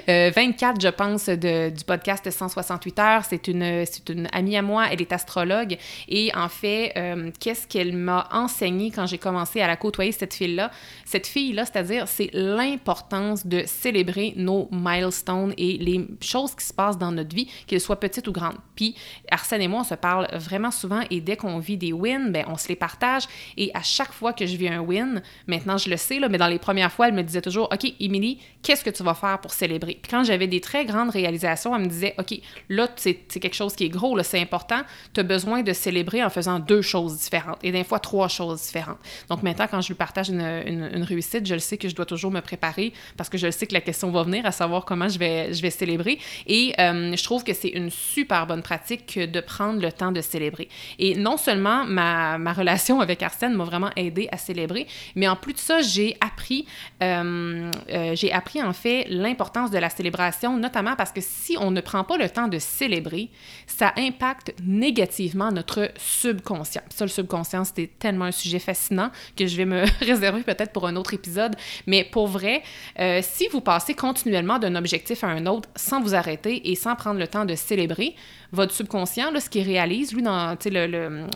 24, 0.07 0.09
euh, 0.09 0.81
je 0.81 0.89
pense, 0.89 1.27
de, 1.27 1.71
du 1.71 1.85
podcast 1.85 2.31
168 2.31 2.99
heures. 2.99 3.25
C'est 3.25 3.49
une, 3.49 3.85
c'est 3.87 4.09
une 4.09 4.29
amie 4.33 4.57
à 4.57 4.63
moi, 4.63 4.87
elle 4.91 5.01
est 5.01 5.13
astrologue. 5.13 5.77
Et 6.09 6.31
en 6.35 6.49
fait, 6.49 6.95
qu'est-ce 7.41 7.67
qu'elle 7.67 7.95
m'a 7.95 8.29
enseigné 8.33 8.91
quand 8.91 9.07
j'ai 9.07 9.19
commencé 9.19 9.61
à 9.61 9.67
la 9.67 9.77
côtoyer, 9.77 10.13
cette 10.13 10.35
fille-là? 10.35 10.71
Cette 11.05 11.27
fille-là, 11.27 11.65
c'est-à-dire, 11.65 12.09
c'est 12.09 12.31
l'importance 12.33 13.47
de 13.47 13.63
célébrer 13.67 14.35
nos 14.37 14.69
milestones 14.71 15.55
et 15.57 15.79
les 15.79 16.07
choses 16.21 16.55
qui 16.55 16.65
se 16.65 16.73
passent 16.73 16.99
dans 16.99 17.13
notre 17.13 17.24
vie, 17.33 17.49
qu'elle 17.67 17.81
soit 17.81 18.01
petite 18.01 18.27
ou 18.29 18.33
grande. 18.33 18.57
Puis 18.75 18.95
Arsène 19.31 19.63
et 19.63 19.69
moi, 19.69 19.81
on 19.81 19.85
se 19.85 19.95
parle 19.95 20.29
vraiment 20.35 20.71
souvent 20.71 21.03
et 21.11 21.21
dès 21.21 21.37
qu'on 21.37 21.59
vit 21.59 21.77
des 21.77 21.93
wins, 21.93 22.31
ben, 22.31 22.45
on 22.49 22.57
se 22.57 22.69
les 22.69 22.77
partage. 22.77 23.25
Et 23.57 23.71
à 23.75 23.83
chaque 23.83 24.13
fois 24.13 24.33
que 24.33 24.47
je 24.47 24.57
vis 24.57 24.69
un 24.69 24.81
win, 24.81 25.23
maintenant 25.47 25.79
je 25.79 25.89
le 25.89 25.97
sais, 25.97 26.19
là, 26.19 26.29
mais 26.29 26.39
dans 26.39 26.49
les 26.49 26.59
premières 26.59 26.93
fois, 26.93 27.09
elle 27.09 27.15
me 27.15 27.23
disait 27.23 27.43
toujours 27.43 27.69
OK, 27.73 27.93
Émilie, 28.01 28.39
qu'est-ce 28.63 28.85
que 28.85 28.91
tu 28.91 29.03
vas 29.03 29.15
faire 29.15 29.41
pour 29.41 29.53
célébrer? 29.53 29.99
Puis 30.03 30.11
quand 30.11 30.25
j'avais 30.25 30.47
des 30.47 30.61
très 30.61 30.85
grandes 30.85 31.11
réalisations, 31.11 31.75
elle 31.75 31.83
me 31.83 31.89
disait 31.89 32.15
OK, 32.19 32.39
là, 32.69 32.89
c'est 32.97 33.15
quelque 33.15 33.55
chose 33.55 33.75
qui 33.75 33.85
est 33.85 33.89
gros, 33.89 34.21
c'est 34.23 34.41
important, 34.41 34.81
tu 35.13 35.21
as 35.21 35.23
besoin 35.23 35.63
de 35.63 35.73
célébrer 35.73 36.25
en 36.25 36.31
faisant 36.31 36.59
deux 36.59 36.83
choses 36.83 37.19
différentes 37.19 37.59
et 37.63 37.73
des 37.73 37.85
fois 37.85 37.99
trois 37.99 38.29
choses 38.29 38.63
différentes. 38.63 38.99
Donc 39.29 39.43
maintenant, 39.43 39.67
quand 39.71 39.81
je 39.81 39.89
lui 39.89 39.95
partage 39.95 40.31
une, 40.31 40.41
une, 40.41 41.03
réussite, 41.03 41.47
je 41.47 41.55
le 41.55 41.61
sais 41.61 41.77
que 41.77 41.89
je 41.89 41.95
dois 41.95 42.07
toujours 42.07 42.31
me 42.31 42.41
préparer 42.41 42.93
parce 43.17 43.29
que 43.29 43.39
je 43.39 43.51
sais 43.51 43.67
que 43.67 43.75
la 43.75 43.81
question 43.81 44.11
va 44.11 44.23
venir 44.23 44.47
à 44.47 44.53
savoir 44.53 44.85
comment 44.85 45.09
je 45.09 45.19
vais, 45.19 45.53
je 45.53 45.63
vais 45.63 45.71
célébrer. 45.71 46.19
Et 46.47 46.75
euh, 46.79 47.04
je 47.17 47.25
trouve 47.25 47.45
que 47.45 47.53
c'est 47.53 47.69
une 47.69 47.91
super 47.91 48.47
bonne 48.47 48.63
pratique 48.63 49.19
de 49.19 49.41
prendre 49.41 49.81
le 49.81 49.93
temps 49.93 50.13
de 50.13 50.21
célébrer. 50.21 50.69
Et 50.99 51.15
non 51.15 51.37
seulement 51.37 51.85
ma, 51.85 52.53
relation 52.53 53.01
avec 53.01 53.23
Arsène 53.23 53.55
m'a 53.55 53.65
vraiment 53.65 53.91
aidé 53.97 54.29
à 54.31 54.37
célébrer, 54.37 54.87
mais 55.15 55.29
en 55.29 55.37
plus 55.37 55.55
de 55.55 55.59
ça, 55.59 55.81
j'ai 55.81 56.17
appris, 56.21 56.67
euh, 57.03 57.71
euh, 57.91 58.15
j'ai 58.15 58.33
appris 58.33 58.63
en 58.63 58.73
fait 58.73 59.07
l'importance 59.09 59.71
de 59.71 59.79
la 59.79 59.91
célébration, 59.91 60.57
notamment 60.57 60.95
parce 60.97 61.13
que 61.13 61.21
si 61.21 61.57
on 61.59 61.71
ne 61.71 61.81
prend 61.81 62.05
pas 62.05 62.17
le 62.17 62.29
temps 62.29 62.49
de 62.49 62.59
célébrer, 62.59 63.31
ça 63.67 63.93
impacte 63.97 64.55
négativement 64.63 65.51
notre 65.51 65.91
subconscient. 65.97 66.83
Ça, 66.91 67.05
le 67.05 67.11
subconscient, 67.11 67.65
c'était 67.65 67.91
tellement 67.99 68.27
un 68.27 68.33
sujet 68.33 68.59
fascinant 68.59 69.11
que 69.37 69.47
je 69.47 69.57
vais 69.57 69.65
me 69.65 69.85
réserver 70.05 70.43
peut-être 70.43 70.73
pour 70.73 70.87
un 70.87 70.97
autre 70.97 71.15
épisode. 71.15 71.57
Mais 71.87 72.05
pour 72.05 72.27
vrai, 72.27 72.63
euh, 72.99 73.21
si 73.23 73.49
vous 73.49 73.61
passez 73.61 73.95
continuellement 73.95 74.59
d'un 74.59 74.75
objectif 74.75 75.25
à 75.25 75.29
un 75.29 75.47
autre 75.47 75.69
sans 75.77 76.01
vous 76.01 76.15
arrêter 76.15 76.71
et 76.71 76.75
sans 76.75 76.94
prendre 76.97 77.19
le 77.21 77.29
temps 77.29 77.45
de 77.45 77.55
célébrer, 77.55 78.15
votre 78.53 78.73
subconscient, 78.73 79.31
là, 79.31 79.41
ce 79.41 79.51
qu'il 79.51 79.67
réalise, 79.67 80.13
lui, 80.13 80.23
dans 80.23 80.57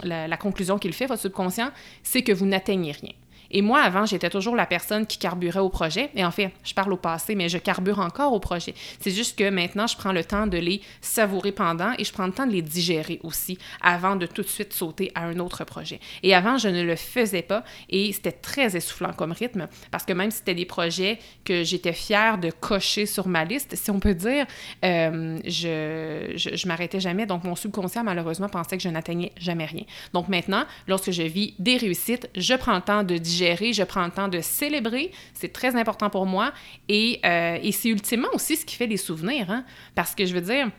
la 0.04 0.36
conclusion 0.36 0.78
qu'il 0.78 0.92
fait, 0.92 1.06
votre 1.06 1.22
subconscient, 1.22 1.70
c'est 2.02 2.22
que 2.22 2.32
vous 2.32 2.46
n'atteignez 2.46 2.92
rien. 2.92 3.12
Et 3.50 3.62
moi, 3.62 3.80
avant, 3.80 4.06
j'étais 4.06 4.30
toujours 4.30 4.54
la 4.54 4.66
personne 4.66 5.06
qui 5.06 5.18
carburait 5.18 5.60
au 5.60 5.68
projet. 5.68 6.10
Et 6.14 6.24
en 6.24 6.30
fait, 6.30 6.52
je 6.64 6.74
parle 6.74 6.92
au 6.92 6.96
passé, 6.96 7.34
mais 7.34 7.48
je 7.48 7.58
carbure 7.58 7.98
encore 8.00 8.32
au 8.32 8.40
projet. 8.40 8.74
C'est 9.00 9.10
juste 9.10 9.38
que 9.38 9.48
maintenant, 9.48 9.86
je 9.86 9.96
prends 9.96 10.12
le 10.12 10.24
temps 10.24 10.46
de 10.46 10.58
les 10.58 10.82
savourer 11.00 11.52
pendant 11.52 11.92
et 11.98 12.04
je 12.04 12.12
prends 12.12 12.26
le 12.26 12.32
temps 12.32 12.46
de 12.46 12.52
les 12.52 12.62
digérer 12.62 13.20
aussi 13.22 13.58
avant 13.80 14.16
de 14.16 14.26
tout 14.26 14.42
de 14.42 14.48
suite 14.48 14.72
sauter 14.72 15.10
à 15.14 15.24
un 15.24 15.38
autre 15.38 15.64
projet. 15.64 16.00
Et 16.22 16.34
avant, 16.34 16.58
je 16.58 16.68
ne 16.68 16.82
le 16.82 16.96
faisais 16.96 17.42
pas 17.42 17.64
et 17.88 18.12
c'était 18.12 18.32
très 18.32 18.76
essoufflant 18.76 19.12
comme 19.12 19.32
rythme 19.32 19.68
parce 19.90 20.04
que 20.04 20.12
même 20.12 20.30
si 20.30 20.38
c'était 20.38 20.54
des 20.54 20.66
projets 20.66 21.18
que 21.44 21.64
j'étais 21.64 21.92
fière 21.92 22.38
de 22.38 22.50
cocher 22.50 23.06
sur 23.06 23.28
ma 23.28 23.44
liste, 23.44 23.76
si 23.76 23.90
on 23.90 24.00
peut 24.00 24.14
dire, 24.14 24.46
euh, 24.84 25.38
je, 25.44 26.32
je, 26.36 26.56
je 26.56 26.68
m'arrêtais 26.68 27.00
jamais. 27.00 27.26
Donc, 27.26 27.44
mon 27.44 27.56
subconscient, 27.56 28.04
malheureusement, 28.04 28.48
pensait 28.48 28.76
que 28.76 28.82
je 28.82 28.88
n'atteignais 28.88 29.32
jamais 29.38 29.64
rien. 29.64 29.84
Donc, 30.12 30.28
maintenant, 30.28 30.64
lorsque 30.86 31.10
je 31.10 31.22
vis 31.22 31.54
des 31.58 31.76
réussites, 31.76 32.28
je 32.36 32.54
prends 32.54 32.74
le 32.74 32.82
temps 32.82 33.02
de 33.02 33.16
digérer 33.16 33.37
je 33.38 33.82
prends 33.84 34.04
le 34.04 34.10
temps 34.10 34.28
de 34.28 34.40
célébrer, 34.40 35.12
c'est 35.34 35.52
très 35.52 35.76
important 35.76 36.10
pour 36.10 36.26
moi. 36.26 36.52
Et, 36.88 37.20
euh, 37.24 37.58
et 37.62 37.72
c'est 37.72 37.88
ultimement 37.88 38.28
aussi 38.34 38.56
ce 38.56 38.64
qui 38.64 38.76
fait 38.76 38.86
les 38.86 38.96
souvenirs, 38.96 39.50
hein? 39.50 39.64
parce 39.94 40.14
que 40.14 40.26
je 40.26 40.34
veux 40.34 40.40
dire, 40.40 40.70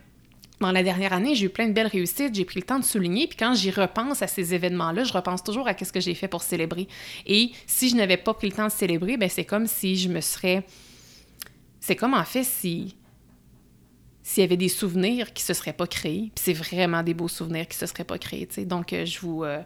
dans 0.60 0.72
la 0.72 0.84
dernière 0.84 1.14
année, 1.14 1.36
j'ai 1.36 1.46
eu 1.46 1.50
plein 1.50 1.68
de 1.68 1.74
belles 1.74 1.88
réussites, 1.88 2.36
j'ai 2.36 2.46
pris 2.46 2.60
le 2.60 2.66
temps 2.66 2.80
de 2.80 2.84
souligner, 2.84 3.28
puis 3.28 3.38
quand 3.38 3.54
j'y 3.54 3.72
repense 3.72 4.22
à 4.22 4.28
ces 4.28 4.54
événements-là, 4.54 5.04
je 5.04 5.14
repense 5.14 5.44
toujours 5.44 5.68
à 5.68 5.78
ce 5.78 5.92
que 5.92 6.02
j'ai 6.02 6.14
fait 6.14 6.28
pour 6.28 6.44
célébrer. 6.44 6.88
Et 7.26 7.52
si 7.66 7.90
je 7.90 7.96
n'avais 7.96 8.18
pas 8.18 8.34
pris 8.34 8.50
le 8.50 8.56
temps 8.56 8.68
de 8.68 8.72
célébrer, 8.72 9.18
ben 9.18 9.30
c'est 9.30 9.46
comme 9.46 9.68
si 9.68 9.96
je 9.96 10.10
me 10.10 10.22
serais... 10.22 10.66
C'est 11.80 11.96
comme 11.96 12.14
en 12.14 12.26
fait 12.26 12.44
si 12.44 12.96
s'il 14.22 14.42
y 14.42 14.44
avait 14.44 14.58
des 14.58 14.70
souvenirs 14.70 15.34
qui 15.34 15.42
se 15.42 15.54
seraient 15.56 15.74
pas 15.74 15.88
créés, 15.88 16.32
puis 16.36 16.44
c'est 16.44 16.54
vraiment 16.54 17.02
des 17.02 17.16
beaux 17.16 17.28
souvenirs 17.28 17.68
qui 17.68 17.76
se 17.76 17.88
seraient 17.88 18.04
pas 18.04 18.20
créés, 18.20 18.46
tu 18.46 18.56
sais. 18.56 18.66
Donc, 18.66 18.94
euh, 18.94 19.04
je 19.04 19.20
vous... 19.22 19.44
Euh, 19.44 19.62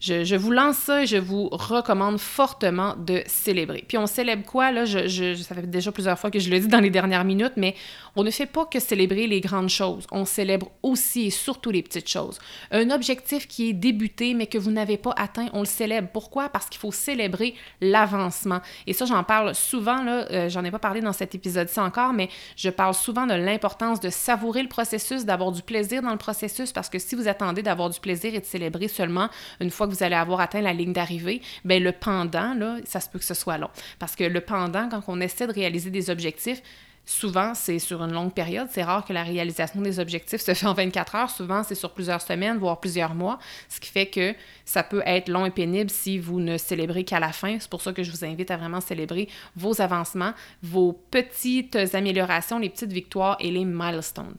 je, 0.00 0.36
vous 0.36 0.50
lance 0.50 0.76
ça 0.76 1.02
et 1.02 1.06
je 1.06 1.16
vous 1.16 1.48
recommande 1.50 2.18
fortement 2.18 2.94
de 2.96 3.22
célébrer. 3.26 3.84
Puis 3.86 3.96
on 3.96 4.06
célèbre 4.06 4.44
quoi, 4.44 4.70
là? 4.70 4.84
Je, 4.84 5.34
ça 5.34 5.54
fait 5.54 5.68
déjà 5.68 5.90
plusieurs 5.90 6.18
fois 6.18 6.30
que 6.30 6.38
je 6.38 6.50
le 6.50 6.60
dis 6.60 6.68
dans 6.68 6.80
les 6.80 6.90
dernières 6.90 7.24
minutes, 7.24 7.54
mais 7.56 7.74
on 8.14 8.22
ne 8.22 8.30
fait 8.30 8.46
pas 8.46 8.66
que 8.66 8.78
célébrer 8.78 9.26
les 9.26 9.40
grandes 9.40 9.68
choses. 9.68 10.06
On 10.12 10.24
célèbre 10.24 10.70
aussi 10.82 11.26
et 11.26 11.30
surtout 11.30 11.70
les 11.70 11.82
petites 11.82 12.08
choses. 12.08 12.38
Un 12.70 12.90
objectif 12.90 13.48
qui 13.48 13.70
est 13.70 13.72
débuté, 13.72 14.34
mais 14.34 14.46
que 14.46 14.58
vous 14.58 14.70
n'avez 14.70 14.98
pas 14.98 15.14
atteint, 15.16 15.48
on 15.52 15.60
le 15.60 15.66
célèbre. 15.66 16.08
Pourquoi? 16.12 16.48
Parce 16.48 16.68
qu'il 16.68 16.80
faut 16.80 16.92
célébrer 16.92 17.54
l'avancement. 17.80 18.60
Et 18.86 18.92
ça, 18.92 19.06
j'en 19.06 19.24
parle 19.24 19.54
souvent, 19.54 20.02
là. 20.02 20.26
Euh, 20.30 20.48
j'en 20.48 20.64
ai 20.64 20.70
pas 20.70 20.78
parlé 20.78 21.00
dans 21.00 21.12
cet 21.12 21.34
épisode-ci 21.34 21.80
encore, 21.80 22.12
mais 22.12 22.28
je 22.56 22.68
parle 22.68 22.94
souvent 22.94 23.26
de 23.26 23.34
l'importance 23.34 24.00
de 24.00 24.10
savourer 24.10 24.62
le 24.62 24.68
processus, 24.68 25.24
d'avoir 25.24 25.52
du 25.52 25.62
plaisir 25.62 26.02
dans 26.02 26.12
le 26.12 26.18
processus, 26.18 26.72
parce 26.72 26.88
que 26.88 26.98
si 26.98 27.14
vous 27.14 27.28
attendez 27.28 27.62
d'avoir 27.62 27.90
du 27.90 28.00
plaisir 28.00 28.34
et 28.34 28.40
de 28.40 28.44
célébrer 28.44 28.88
seulement 28.88 29.28
une 29.60 29.70
fois 29.70 29.85
que 29.86 29.94
vous 29.94 30.02
allez 30.02 30.14
avoir 30.14 30.40
atteint 30.40 30.60
la 30.60 30.72
ligne 30.72 30.92
d'arrivée, 30.92 31.40
ben 31.64 31.82
le 31.82 31.92
pendant, 31.92 32.54
là, 32.54 32.76
ça 32.84 33.00
se 33.00 33.08
peut 33.08 33.18
que 33.18 33.24
ce 33.24 33.34
soit 33.34 33.58
long. 33.58 33.70
Parce 33.98 34.16
que 34.16 34.24
le 34.24 34.40
pendant, 34.40 34.88
quand 34.88 35.02
on 35.08 35.20
essaie 35.20 35.46
de 35.46 35.52
réaliser 35.52 35.90
des 35.90 36.10
objectifs, 36.10 36.62
Souvent, 37.08 37.54
c'est 37.54 37.78
sur 37.78 38.02
une 38.02 38.12
longue 38.12 38.32
période. 38.32 38.66
C'est 38.72 38.82
rare 38.82 39.04
que 39.04 39.12
la 39.12 39.22
réalisation 39.22 39.80
des 39.80 40.00
objectifs 40.00 40.40
se 40.40 40.52
fait 40.54 40.66
en 40.66 40.74
24 40.74 41.14
heures. 41.14 41.30
Souvent, 41.30 41.62
c'est 41.62 41.76
sur 41.76 41.92
plusieurs 41.92 42.20
semaines, 42.20 42.58
voire 42.58 42.80
plusieurs 42.80 43.14
mois, 43.14 43.38
ce 43.68 43.78
qui 43.78 43.90
fait 43.92 44.06
que 44.06 44.34
ça 44.64 44.82
peut 44.82 45.04
être 45.06 45.28
long 45.28 45.46
et 45.46 45.52
pénible 45.52 45.88
si 45.88 46.18
vous 46.18 46.40
ne 46.40 46.58
célébrez 46.58 47.04
qu'à 47.04 47.20
la 47.20 47.30
fin. 47.30 47.58
C'est 47.60 47.70
pour 47.70 47.80
ça 47.80 47.92
que 47.92 48.02
je 48.02 48.10
vous 48.10 48.24
invite 48.24 48.50
à 48.50 48.56
vraiment 48.56 48.80
célébrer 48.80 49.28
vos 49.54 49.80
avancements, 49.80 50.32
vos 50.64 50.92
petites 51.12 51.76
améliorations, 51.94 52.58
les 52.58 52.70
petites 52.70 52.92
victoires 52.92 53.36
et 53.38 53.52
les 53.52 53.64
milestones. 53.64 54.34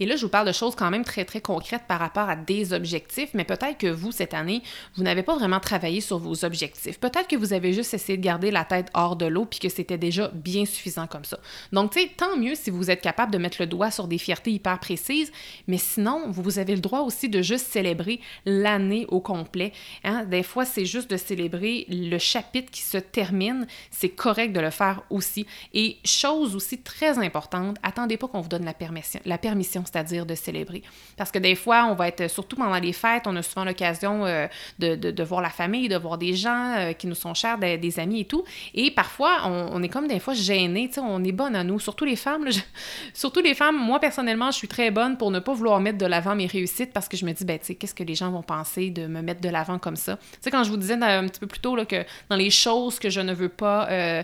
Et 0.00 0.06
là, 0.06 0.16
je 0.16 0.22
vous 0.22 0.30
parle 0.30 0.46
de 0.46 0.52
choses 0.52 0.74
quand 0.74 0.90
même 0.90 1.04
très, 1.04 1.24
très 1.24 1.40
concrètes 1.40 1.84
par 1.86 2.00
rapport 2.00 2.28
à 2.28 2.34
des 2.34 2.72
objectifs, 2.72 3.30
mais 3.32 3.44
peut-être 3.44 3.78
que 3.78 3.86
vous, 3.86 4.10
cette 4.10 4.34
année, 4.34 4.62
vous 4.96 5.04
n'avez 5.04 5.22
pas 5.22 5.36
vraiment 5.36 5.60
travaillé 5.60 6.00
sur 6.00 6.18
vos 6.18 6.44
objectifs. 6.44 6.98
Peut-être 6.98 7.28
que 7.28 7.36
vous 7.36 7.52
avez 7.52 7.72
juste 7.72 7.94
essayé 7.94 8.18
de 8.18 8.22
garder 8.22 8.50
la 8.50 8.64
tête 8.64 8.88
hors 8.94 9.14
de 9.14 9.26
l'eau 9.26 9.44
puis 9.44 9.60
que 9.60 9.68
c'était 9.68 9.98
déjà 9.98 10.28
bien 10.34 10.64
suffisant 10.64 11.06
comme 11.06 11.24
ça. 11.24 11.38
Donc, 11.72 11.92
tu 11.92 12.00
sais, 12.00 12.10
tant 12.16 12.36
mieux 12.36 12.56
si 12.56 12.70
vous 12.70 12.90
êtes 12.90 13.00
capable 13.00 13.32
de 13.32 13.38
mettre 13.38 13.58
le 13.60 13.66
doigt 13.66 13.92
sur 13.92 14.08
des 14.08 14.18
fiertés 14.18 14.50
hyper 14.50 14.80
précises, 14.80 15.30
mais 15.68 15.78
sinon, 15.78 16.24
vous 16.28 16.58
avez 16.58 16.74
le 16.74 16.80
droit 16.80 17.00
aussi 17.00 17.28
de 17.28 17.40
juste 17.40 17.66
célébrer 17.68 18.20
l'année 18.46 19.06
au 19.08 19.20
complet. 19.20 19.72
Hein? 20.02 20.24
Des 20.24 20.42
fois, 20.42 20.64
c'est 20.64 20.86
juste 20.86 21.08
de 21.08 21.16
célébrer 21.16 21.86
le 21.88 22.18
chapitre 22.18 22.70
qui 22.72 22.82
se 22.82 22.98
termine. 22.98 23.66
C'est 23.92 24.08
correct 24.08 24.52
de 24.52 24.60
le 24.60 24.70
faire 24.70 25.02
aussi. 25.10 25.46
Et 25.72 25.98
chose 26.04 26.56
aussi 26.56 26.78
très 26.78 27.18
importante, 27.18 27.76
attendez 27.84 28.16
pas 28.16 28.26
qu'on 28.26 28.40
vous 28.40 28.48
donne 28.48 28.64
la 28.64 28.74
permission. 28.74 29.20
La 29.24 29.38
permission 29.38 29.83
c'est-à-dire 29.86 30.26
de 30.26 30.34
célébrer. 30.34 30.82
Parce 31.16 31.30
que 31.30 31.38
des 31.38 31.54
fois, 31.54 31.86
on 31.90 31.94
va 31.94 32.08
être, 32.08 32.28
surtout 32.28 32.56
pendant 32.56 32.78
les 32.78 32.92
fêtes, 32.92 33.24
on 33.26 33.36
a 33.36 33.42
souvent 33.42 33.64
l'occasion 33.64 34.24
euh, 34.26 34.46
de, 34.78 34.94
de, 34.94 35.24
voir 35.24 35.40
la 35.40 35.50
famille, 35.50 35.88
de 35.88 35.96
voir 35.96 36.18
des 36.18 36.34
gens 36.34 36.74
euh, 36.76 36.92
qui 36.92 37.06
nous 37.06 37.14
sont 37.14 37.34
chers, 37.34 37.58
des, 37.58 37.98
amis 37.98 38.20
et 38.20 38.24
tout. 38.24 38.44
Et 38.74 38.90
parfois, 38.90 39.42
on, 39.46 39.82
est 39.82 39.88
comme 39.88 40.08
des 40.08 40.18
fois 40.18 40.34
gênés, 40.34 40.88
tu 40.88 40.94
sais, 40.94 41.00
on 41.00 41.22
est 41.22 41.32
bonne 41.32 41.54
à 41.54 41.62
nous, 41.62 41.78
surtout 41.78 42.04
les 42.04 42.16
femmes. 42.16 42.48
surtout 43.14 43.40
les 43.40 43.54
femmes, 43.54 43.76
moi 43.76 44.00
personnellement, 44.00 44.50
je 44.50 44.56
suis 44.56 44.68
très 44.68 44.90
bonne 44.90 45.16
pour 45.16 45.30
ne 45.30 45.38
pas 45.38 45.52
vouloir 45.52 45.80
mettre 45.80 45.98
de 45.98 46.06
l'avant 46.06 46.34
mes 46.34 46.46
réussites 46.46 46.92
parce 46.92 47.08
que 47.08 47.16
je 47.16 47.24
me 47.24 47.32
dis, 47.32 47.44
ben, 47.44 47.58
tu 47.58 47.66
sais, 47.66 47.74
qu'est-ce 47.74 47.94
que 47.94 48.02
les 48.02 48.14
gens 48.14 48.30
vont 48.30 48.42
penser 48.42 48.90
de 48.90 49.06
me 49.06 49.22
mettre 49.22 49.40
de 49.40 49.48
l'avant 49.48 49.78
comme 49.78 49.96
ça? 49.96 50.16
Tu 50.16 50.38
sais, 50.40 50.50
quand 50.50 50.64
je 50.64 50.70
vous 50.70 50.76
disais 50.76 50.94
un 50.94 51.26
petit 51.26 51.40
peu 51.40 51.46
plus 51.46 51.60
tôt 51.60 51.76
là, 51.76 51.84
que 51.84 52.04
dans 52.28 52.36
les 52.36 52.50
choses 52.50 52.98
que 52.98 53.10
je 53.10 53.20
ne 53.20 53.32
veux 53.32 53.48
pas 53.48 53.88
euh, 53.90 54.22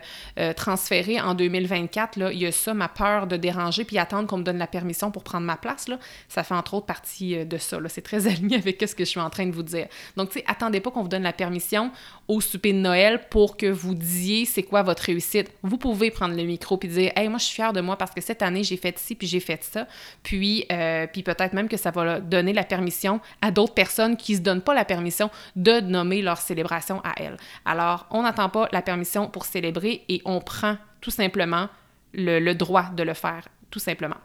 transférer 0.57 1.21
en 1.21 1.35
2024, 1.35 2.17
là, 2.17 2.33
il 2.33 2.39
y 2.39 2.47
a 2.47 2.53
ça, 2.53 2.75
ma 2.75 2.89
peur 2.89 3.27
de 3.27 3.37
déranger 3.37 3.85
puis 3.85 3.99
attendre 3.99 4.27
qu'on 4.27 4.39
me 4.39 4.43
donne 4.43 4.59
la 4.59 4.67
permission 4.67 5.11
pour 5.11 5.25
prendre 5.25 5.47
place, 5.57 5.89
là, 5.89 5.99
ça 6.29 6.43
fait 6.43 6.55
entre 6.55 6.75
autres 6.75 6.87
partie 6.87 7.37
euh, 7.37 7.45
de 7.45 7.59
ça. 7.59 7.79
C'est 7.89 8.03
très 8.03 8.27
aligné 8.29 8.57
avec 8.57 8.81
ce 8.81 8.95
que 8.95 9.05
je 9.05 9.11
suis 9.11 9.21
en 9.21 9.31
train 9.31 9.47
de 9.47 9.53
vous 9.53 9.63
dire. 9.63 9.87
Donc, 10.17 10.31
tu 10.31 10.43
attendez 10.47 10.81
pas 10.81 10.91
qu'on 10.91 11.03
vous 11.03 11.09
donne 11.09 11.23
la 11.23 11.33
permission 11.33 11.91
au 12.29 12.41
souper 12.41 12.73
de 12.73 12.79
Noël 12.79 13.27
pour 13.31 13.57
que 13.57 13.67
vous 13.67 13.95
disiez 13.95 14.45
c'est 14.45 14.63
quoi 14.63 14.83
votre 14.83 15.05
réussite. 15.05 15.51
Vous 15.63 15.79
pouvez 15.79 16.11
prendre 16.11 16.35
le 16.35 16.43
micro 16.45 16.77
puis 16.77 16.89
dire 16.89 17.13
Hey, 17.17 17.29
moi, 17.29 17.39
je 17.39 17.45
suis 17.45 17.55
fière 17.55 17.73
de 17.73 17.81
moi 17.81 17.97
parce 17.97 18.13
que 18.13 18.21
cette 18.21 18.43
année, 18.43 18.65
j'ai 18.65 18.77
fait 18.77 18.99
ci 18.99 19.15
puis 19.15 19.27
j'ai 19.27 19.41
fait 19.41 19.63
ça. 19.63 19.87
Puis, 20.23 20.67
euh, 20.73 21.07
puis 21.07 21.23
peut-être 21.23 21.53
même 21.53 21.69
que 21.69 21.77
ça 21.77 21.91
va 21.91 22.21
donner 22.21 22.53
la 22.53 22.65
permission 22.65 23.21
à 23.41 23.51
d'autres 23.51 23.75
personnes 23.75 24.17
qui 24.17 24.37
se 24.37 24.41
donnent 24.41 24.63
pas 24.63 24.75
la 24.75 24.85
permission 24.85 25.31
de 25.57 25.81
nommer 25.81 26.23
leur 26.23 26.39
célébration 26.39 27.01
à 27.05 27.15
elles. 27.17 27.37
Alors, 27.65 28.07
on 28.11 28.23
n'attend 28.23 28.49
pas 28.49 28.69
la 28.73 28.83
permission 28.83 29.29
pour 29.29 29.45
célébrer 29.45 30.05
et 30.09 30.23
on 30.25 30.41
prend 30.41 30.77
tout 31.01 31.11
simplement 31.11 31.69
le 32.13 32.53
droit 32.55 32.91
de 32.91 33.03
le 33.03 33.15
faire, 33.15 33.47
tout 33.71 33.79
simplement. 33.79 34.17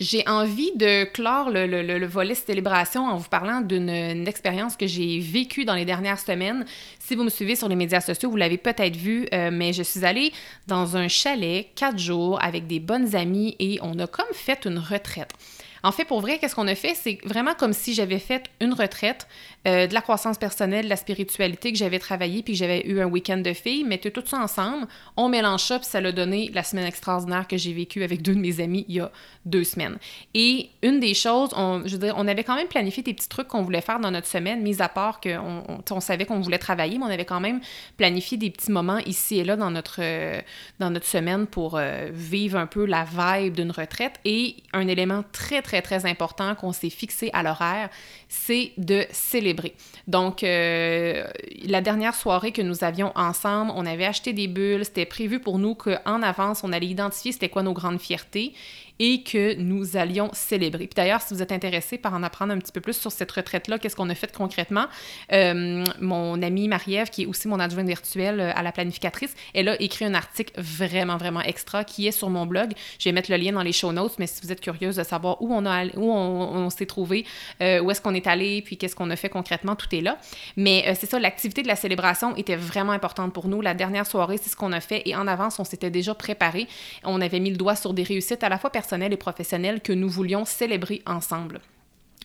J'ai 0.00 0.26
envie 0.26 0.72
de 0.74 1.04
clore 1.04 1.50
le, 1.50 2.06
volet 2.06 2.34
célébration 2.34 3.06
en 3.06 3.16
vous 3.16 3.28
parlant 3.28 3.60
d'une 3.60 3.88
expérience 4.26 4.76
que 4.76 4.86
j'ai 4.86 5.20
vécue 5.20 5.64
dans 5.64 5.74
les 5.74 5.84
dernières 5.84 6.18
semaines. 6.18 6.64
Si 6.98 7.14
vous 7.14 7.24
me 7.24 7.30
suivez 7.30 7.56
sur 7.56 7.68
les 7.68 7.76
médias 7.76 8.00
sociaux, 8.00 8.30
vous 8.30 8.36
l'avez 8.36 8.58
peut-être 8.58 8.96
vu, 8.96 9.26
euh, 9.32 9.50
mais 9.52 9.72
je 9.72 9.82
suis 9.82 10.04
allée 10.04 10.32
dans 10.66 10.96
un 10.96 11.08
chalet 11.08 11.68
quatre 11.76 11.98
jours 11.98 12.42
avec 12.42 12.66
des 12.66 12.80
bonnes 12.80 13.14
amies 13.14 13.54
et 13.58 13.78
on 13.82 13.98
a 13.98 14.06
comme 14.06 14.24
fait 14.32 14.64
une 14.64 14.78
retraite. 14.78 15.30
En 15.82 15.92
fait, 15.92 16.04
pour 16.04 16.20
vrai, 16.20 16.38
qu'est-ce 16.38 16.54
qu'on 16.54 16.68
a 16.68 16.74
fait? 16.74 16.94
C'est 16.94 17.18
vraiment 17.24 17.54
comme 17.54 17.72
si 17.72 17.94
j'avais 17.94 18.18
fait 18.18 18.44
une 18.60 18.72
retraite 18.72 19.26
euh, 19.66 19.86
de 19.86 19.94
la 19.94 20.00
croissance 20.00 20.38
personnelle, 20.38 20.84
de 20.84 20.90
la 20.90 20.96
spiritualité 20.96 21.72
que 21.72 21.78
j'avais 21.78 21.98
travaillé, 21.98 22.42
puis 22.42 22.52
que 22.52 22.58
j'avais 22.58 22.86
eu 22.86 23.00
un 23.00 23.06
week-end 23.06 23.38
de 23.38 23.52
filles, 23.52 23.84
mettez 23.84 24.10
tout 24.10 24.22
ça 24.24 24.38
ensemble, 24.38 24.86
on 25.16 25.28
mélange 25.28 25.62
ça, 25.62 25.78
puis 25.78 25.88
ça 25.88 26.00
l'a 26.00 26.12
donné 26.12 26.50
la 26.54 26.62
semaine 26.62 26.86
extraordinaire 26.86 27.46
que 27.48 27.56
j'ai 27.56 27.72
vécue 27.72 28.02
avec 28.02 28.22
deux 28.22 28.34
de 28.34 28.40
mes 28.40 28.60
amis 28.60 28.84
il 28.88 28.96
y 28.96 29.00
a 29.00 29.10
deux 29.44 29.64
semaines. 29.64 29.98
Et 30.34 30.70
une 30.82 31.00
des 31.00 31.14
choses, 31.14 31.50
on, 31.56 31.82
je 31.84 31.92
veux 31.92 31.98
dire, 32.06 32.14
on 32.16 32.28
avait 32.28 32.44
quand 32.44 32.54
même 32.54 32.68
planifié 32.68 33.02
des 33.02 33.14
petits 33.14 33.28
trucs 33.28 33.48
qu'on 33.48 33.62
voulait 33.62 33.80
faire 33.80 33.98
dans 33.98 34.10
notre 34.10 34.26
semaine, 34.28 34.62
mis 34.62 34.80
à 34.82 34.88
part 34.88 35.20
qu'on 35.20 35.64
on, 35.90 36.00
savait 36.00 36.26
qu'on 36.26 36.40
voulait 36.40 36.58
travailler, 36.58 36.98
mais 36.98 37.04
on 37.04 37.10
avait 37.10 37.24
quand 37.24 37.40
même 37.40 37.60
planifié 37.96 38.38
des 38.38 38.50
petits 38.50 38.70
moments 38.70 38.98
ici 38.98 39.38
et 39.38 39.44
là 39.44 39.56
dans 39.56 39.70
notre, 39.70 40.00
euh, 40.00 40.40
dans 40.78 40.90
notre 40.90 41.06
semaine 41.06 41.46
pour 41.46 41.76
euh, 41.76 42.08
vivre 42.12 42.58
un 42.58 42.66
peu 42.66 42.84
la 42.84 43.04
vibe 43.04 43.54
d'une 43.54 43.70
retraite. 43.70 44.20
Et 44.24 44.56
un 44.72 44.86
élément 44.86 45.24
très, 45.32 45.62
très 45.62 45.71
très, 45.80 46.04
important 46.04 46.54
qu'on 46.54 46.72
s'est 46.72 46.90
fixé 46.90 47.30
à 47.32 47.42
l'horaire, 47.42 47.88
c'est 48.28 48.72
de 48.76 49.06
célébrer. 49.10 49.74
Donc, 50.08 50.42
euh, 50.42 51.24
la 51.64 51.80
dernière 51.80 52.14
soirée 52.14 52.52
que 52.52 52.62
nous 52.62 52.84
avions 52.84 53.12
ensemble, 53.14 53.72
on 53.74 53.86
avait 53.86 54.04
acheté 54.04 54.32
des 54.32 54.48
bulles. 54.48 54.84
C'était 54.84 55.06
prévu 55.06 55.38
pour 55.38 55.58
nous 55.58 55.74
qu'en 55.74 56.22
avance, 56.22 56.62
on 56.64 56.72
allait 56.72 56.86
identifier 56.88 57.32
c'était 57.32 57.48
quoi 57.48 57.62
nos 57.62 57.72
grandes 57.72 58.00
fiertés 58.00 58.52
et 59.04 59.24
que 59.24 59.56
nous 59.56 59.96
allions 59.96 60.30
célébrer. 60.32 60.86
Puis 60.86 60.94
d'ailleurs, 60.94 61.20
si 61.20 61.34
vous 61.34 61.42
êtes 61.42 61.50
intéressé 61.50 61.98
par 61.98 62.14
en 62.14 62.22
apprendre 62.22 62.52
un 62.52 62.58
petit 62.58 62.70
peu 62.70 62.80
plus 62.80 62.96
sur 62.96 63.10
cette 63.10 63.32
retraite-là, 63.32 63.80
qu'est-ce 63.80 63.96
qu'on 63.96 64.08
a 64.08 64.14
fait 64.14 64.32
concrètement, 64.32 64.86
euh, 65.32 65.84
mon 66.00 66.40
amie 66.40 66.68
Marie-Ève, 66.68 67.10
qui 67.10 67.24
est 67.24 67.26
aussi 67.26 67.48
mon 67.48 67.58
adjointe 67.58 67.88
virtuelle 67.88 68.38
euh, 68.38 68.52
à 68.54 68.62
la 68.62 68.70
planificatrice, 68.70 69.34
elle 69.54 69.68
a 69.70 69.82
écrit 69.82 70.04
un 70.04 70.14
article 70.14 70.52
vraiment, 70.56 71.16
vraiment 71.16 71.40
extra 71.40 71.82
qui 71.82 72.06
est 72.06 72.12
sur 72.12 72.30
mon 72.30 72.46
blog. 72.46 72.74
Je 73.00 73.08
vais 73.08 73.12
mettre 73.12 73.28
le 73.32 73.38
lien 73.38 73.50
dans 73.50 73.64
les 73.64 73.72
show 73.72 73.90
notes, 73.90 74.20
mais 74.20 74.28
si 74.28 74.40
vous 74.40 74.52
êtes 74.52 74.60
curieuse 74.60 74.94
de 74.94 75.02
savoir 75.02 75.42
où 75.42 75.52
on, 75.52 75.66
on, 75.66 76.70
s'est 76.70 76.86
trouvé, 76.86 77.26
euh, 77.60 77.80
où 77.80 77.90
est-ce 77.90 78.00
qu'on 78.00 78.14
est 78.14 78.28
allé, 78.28 78.62
puis 78.62 78.76
qu'est-ce 78.76 78.94
qu'on 78.94 79.10
a 79.10 79.16
fait 79.16 79.30
concrètement, 79.30 79.74
tout 79.74 79.92
est 79.96 80.00
là. 80.00 80.16
Mais 80.56 80.94
c'est 80.94 81.10
ça, 81.10 81.18
l'activité 81.18 81.62
de 81.62 81.68
la 81.68 81.76
célébration 81.76 82.36
était 82.36 82.54
vraiment 82.54 82.92
importante 82.92 83.32
pour 83.32 83.48
nous. 83.48 83.62
La 83.62 83.74
dernière 83.74 84.06
soirée, 84.06 84.38
c'est 84.40 84.50
ce 84.50 84.54
qu'on 84.54 84.70
a 84.70 84.80
fait 84.80 85.02
et 85.06 85.16
en 85.16 85.26
avance, 85.26 85.58
on 85.58 85.64
s'était 85.64 85.90
déjà 85.90 86.14
préparé. 86.14 86.68
On 87.02 87.20
avait 87.20 87.40
mis 87.40 87.50
le 87.50 87.56
doigt 87.56 87.74
sur 87.74 87.94
des 87.94 88.04
réussites 88.04 88.44
à 88.44 88.48
la 88.48 88.58
fois 88.58 88.70
personnelles 88.70 88.91
et 89.00 89.16
professionnelle 89.16 89.80
que 89.80 89.92
nous 89.92 90.08
voulions 90.08 90.44
célébrer 90.44 91.02
ensemble. 91.06 91.60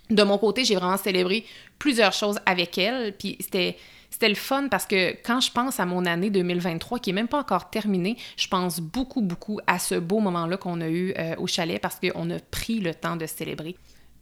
De 0.09 0.23
mon 0.23 0.37
côté, 0.37 0.63
j'ai 0.65 0.75
vraiment 0.75 0.97
célébré 0.97 1.45
plusieurs 1.79 2.13
choses 2.13 2.39
avec 2.45 2.77
elle, 2.77 3.13
puis 3.17 3.37
c'était 3.39 3.77
c'était 4.09 4.29
le 4.29 4.35
fun 4.35 4.67
parce 4.69 4.85
que 4.85 5.11
quand 5.23 5.41
je 5.41 5.51
pense 5.51 5.79
à 5.79 5.85
mon 5.85 6.05
année 6.05 6.29
2023, 6.29 6.99
qui 6.99 7.09
est 7.09 7.13
même 7.13 7.27
pas 7.27 7.39
encore 7.39 7.69
terminée, 7.69 8.17
je 8.37 8.47
pense 8.47 8.79
beaucoup, 8.79 9.21
beaucoup 9.21 9.59
à 9.67 9.79
ce 9.79 9.95
beau 9.95 10.19
moment-là 10.21 10.57
qu'on 10.57 10.81
a 10.81 10.87
eu 10.87 11.13
euh, 11.17 11.35
au 11.37 11.45
chalet 11.45 11.79
parce 11.79 11.99
qu'on 11.99 12.29
a 12.31 12.39
pris 12.39 12.79
le 12.79 12.95
temps 12.95 13.15
de 13.15 13.25
célébrer. 13.25 13.75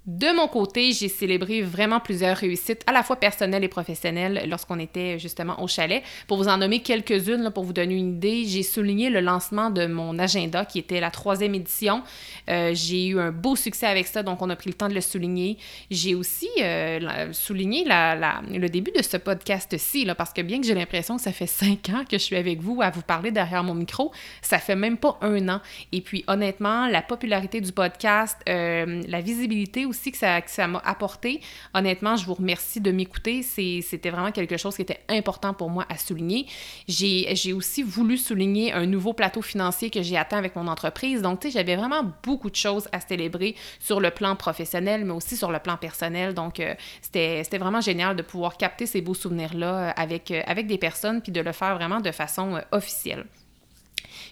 De 0.08 0.36
mon 0.36 0.48
côté, 0.48 0.92
j'ai 0.92 1.08
célébré 1.08 1.64
vraiment 1.64 2.00
plusieurs 2.00 2.38
réussites, 2.38 2.84
à 2.86 2.92
la 2.92 3.02
fois 3.02 3.16
personnelles 3.16 3.64
et 3.64 3.68
professionnelles, 3.68 4.46
lorsqu'on 4.48 4.78
était 4.78 5.18
justement 5.18 5.60
au 5.64 5.68
chalet. 5.68 6.04
Pour 6.28 6.38
vous 6.38 6.48
en 6.48 6.58
nommer 6.58 6.84
quelques-unes, 6.84 7.50
pour 7.50 7.64
vous 7.64 7.74
donner 7.74 7.96
une 7.96 8.18
idée, 8.18 8.46
j'ai 8.46 8.62
souligné 8.62 9.10
le 9.10 9.20
lancement 9.20 9.72
de 9.72 9.88
mon 9.88 10.20
agenda, 10.20 10.64
qui 10.64 10.78
était 10.78 11.00
la 11.00 11.10
troisième 11.10 11.56
édition. 11.56 12.04
Euh, 12.52 12.72
j'ai 12.76 13.08
eu 13.08 13.20
un 13.20 13.32
beau 13.32 13.56
succès 13.56 13.88
avec 13.88 14.06
ça, 14.06 14.22
donc 14.22 14.44
on 14.44 14.50
a 14.52 14.56
pris 14.56 14.70
le 14.70 14.76
temps 14.76 14.90
de 14.90 14.94
le 14.94 15.02
souligner. 15.02 15.58
J'ai 15.90 16.14
aussi 16.14 16.50
euh, 16.62 17.34
souligné 17.34 17.84
le 17.84 18.68
début 18.68 18.92
de 18.92 19.02
ce 19.02 19.18
podcast-ci, 19.18 20.08
parce 20.16 20.34
que 20.34 20.44
bien 20.44 20.62
que 20.62 20.68
j'ai 20.68 20.76
l'impression 20.76 21.16
que 21.16 21.24
ça 21.24 21.32
fait 21.32 21.48
cinq 21.48 21.90
ans 21.90 22.04
que 22.08 22.20
je 22.20 22.24
suis 22.24 22.36
avec 22.36 22.62
vous 22.62 22.80
à 22.84 22.92
vous 22.92 23.02
parler 23.02 23.32
derrière 23.32 23.64
mon 23.64 23.74
micro, 23.74 24.12
ça 24.44 24.60
fait 24.60 24.76
même 24.76 24.98
pas 24.98 25.18
un 25.22 25.50
an. 25.50 25.62
Et 25.92 26.02
puis 26.02 26.24
honnêtement, 26.28 26.86
la 26.86 27.02
popularité 27.02 27.60
du 27.60 27.72
podcast, 27.72 28.38
euh, 28.48 29.02
la 29.08 29.22
visibilité 29.22 29.88
que 30.12 30.18
ça, 30.18 30.68
m'a 30.68 30.82
apporté. 30.86 31.42
Honnêtement, 31.74 32.16
je 32.16 32.26
vous 32.26 32.34
remercie 32.34 32.82
de 32.82 32.92
m'écouter. 32.92 33.44
C'était 33.44 34.10
vraiment 34.10 34.32
quelque 34.32 34.58
chose 34.58 34.76
qui 34.76 34.82
était 34.82 35.02
important 35.10 35.54
pour 35.54 35.70
moi 35.70 35.86
à 35.90 35.98
souligner. 35.98 36.48
J'ai 36.88 37.54
aussi 37.54 37.84
voulu 37.84 38.18
souligner 38.18 38.74
un 38.74 38.86
nouveau 38.86 39.14
plateau 39.14 39.42
financier 39.42 39.90
que 39.90 40.02
j'ai 40.02 40.18
atteint 40.18 40.38
avec 40.38 40.56
mon 40.56 40.68
entreprise. 40.68 41.22
Donc, 41.22 41.40
tu 41.40 41.48
sais, 41.48 41.60
j'avais 41.60 41.76
vraiment 41.76 42.04
beaucoup 42.24 42.50
de 42.50 42.56
choses 42.56 42.88
à 42.92 43.00
célébrer 43.00 43.56
sur 43.80 44.00
le 44.00 44.12
plan 44.12 44.36
professionnel, 44.36 45.06
mais 45.06 45.14
aussi 45.14 45.38
sur 45.38 45.52
le 45.52 45.60
plan 45.60 45.78
personnel. 45.78 46.34
Donc, 46.34 46.60
euh, 46.60 46.76
c'était 47.02 47.58
vraiment 47.58 47.82
génial 47.82 48.16
de 48.16 48.22
pouvoir 48.22 48.58
capter 48.58 48.86
ces 48.86 49.02
beaux 49.02 49.14
souvenirs-là 49.14 49.92
avec, 49.92 50.32
avec 50.32 50.68
des 50.68 50.78
personnes, 50.78 51.22
puis 51.22 51.32
de 51.32 51.42
le 51.42 51.52
faire 51.52 51.76
vraiment 51.76 52.00
de 52.00 52.12
façon 52.12 52.62
officielle. 52.72 53.26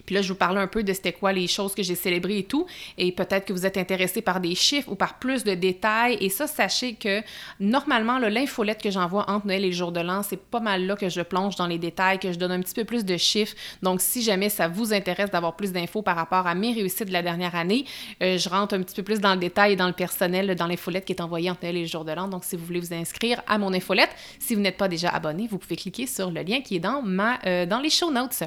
Puis 0.06 0.14
là, 0.14 0.22
je 0.22 0.28
vous 0.28 0.38
parlais 0.38 0.60
un 0.60 0.66
peu 0.66 0.82
de 0.82 0.92
c'était 0.92 1.12
quoi 1.12 1.32
les 1.32 1.46
choses 1.46 1.74
que 1.74 1.82
j'ai 1.82 1.94
célébrées 1.94 2.38
et 2.38 2.44
tout. 2.44 2.66
Et 2.98 3.12
peut-être 3.12 3.44
que 3.46 3.52
vous 3.52 3.66
êtes 3.66 3.76
intéressé 3.76 4.22
par 4.22 4.40
des 4.40 4.54
chiffres 4.54 4.90
ou 4.90 4.94
par 4.94 5.18
plus 5.18 5.44
de 5.44 5.54
détails. 5.54 6.16
Et 6.20 6.28
ça, 6.28 6.46
sachez 6.46 6.94
que 6.94 7.22
normalement, 7.60 8.18
l'infolette 8.18 8.82
que 8.82 8.90
j'envoie 8.90 9.28
entre 9.30 9.46
Noël 9.46 9.64
et 9.64 9.68
le 9.68 9.72
jour 9.72 9.92
de 9.92 10.00
l'an, 10.00 10.22
c'est 10.22 10.40
pas 10.40 10.60
mal 10.60 10.86
là 10.86 10.96
que 10.96 11.08
je 11.08 11.20
plonge 11.20 11.56
dans 11.56 11.66
les 11.66 11.78
détails, 11.78 12.18
que 12.18 12.32
je 12.32 12.38
donne 12.38 12.52
un 12.52 12.60
petit 12.60 12.74
peu 12.74 12.84
plus 12.84 13.04
de 13.04 13.16
chiffres. 13.16 13.54
Donc, 13.82 14.00
si 14.00 14.22
jamais 14.22 14.48
ça 14.48 14.68
vous 14.68 14.92
intéresse 14.92 15.30
d'avoir 15.30 15.56
plus 15.56 15.72
d'infos 15.72 16.02
par 16.02 16.16
rapport 16.16 16.46
à 16.46 16.54
mes 16.54 16.72
réussites 16.72 17.08
de 17.08 17.12
la 17.12 17.22
dernière 17.22 17.54
année, 17.54 17.84
euh, 18.22 18.38
je 18.38 18.48
rentre 18.48 18.74
un 18.74 18.82
petit 18.82 18.94
peu 18.94 19.02
plus 19.02 19.20
dans 19.20 19.34
le 19.34 19.40
détail 19.40 19.72
et 19.72 19.76
dans 19.76 19.86
le 19.86 19.92
personnel 19.92 20.54
dans 20.54 20.66
l'infolette 20.66 21.04
qui 21.04 21.12
est 21.12 21.20
envoyée 21.20 21.50
entre 21.50 21.62
Noël 21.62 21.76
et 21.76 21.82
le 21.82 21.88
jour 21.88 22.04
de 22.04 22.12
l'an. 22.12 22.28
Donc, 22.28 22.44
si 22.44 22.56
vous 22.56 22.64
voulez 22.64 22.80
vous 22.80 22.94
inscrire 22.94 23.42
à 23.46 23.58
mon 23.58 23.72
infolette, 23.72 24.10
si 24.38 24.54
vous 24.54 24.60
n'êtes 24.60 24.76
pas 24.76 24.88
déjà 24.88 25.10
abonné, 25.10 25.46
vous 25.50 25.58
pouvez 25.58 25.76
cliquer 25.76 26.06
sur 26.06 26.30
le 26.30 26.42
lien 26.42 26.60
qui 26.60 26.76
est 26.76 26.80
dans, 26.80 27.02
ma, 27.02 27.38
euh, 27.46 27.66
dans 27.66 27.80
les 27.80 27.90
show 27.90 28.10
notes. 28.10 28.42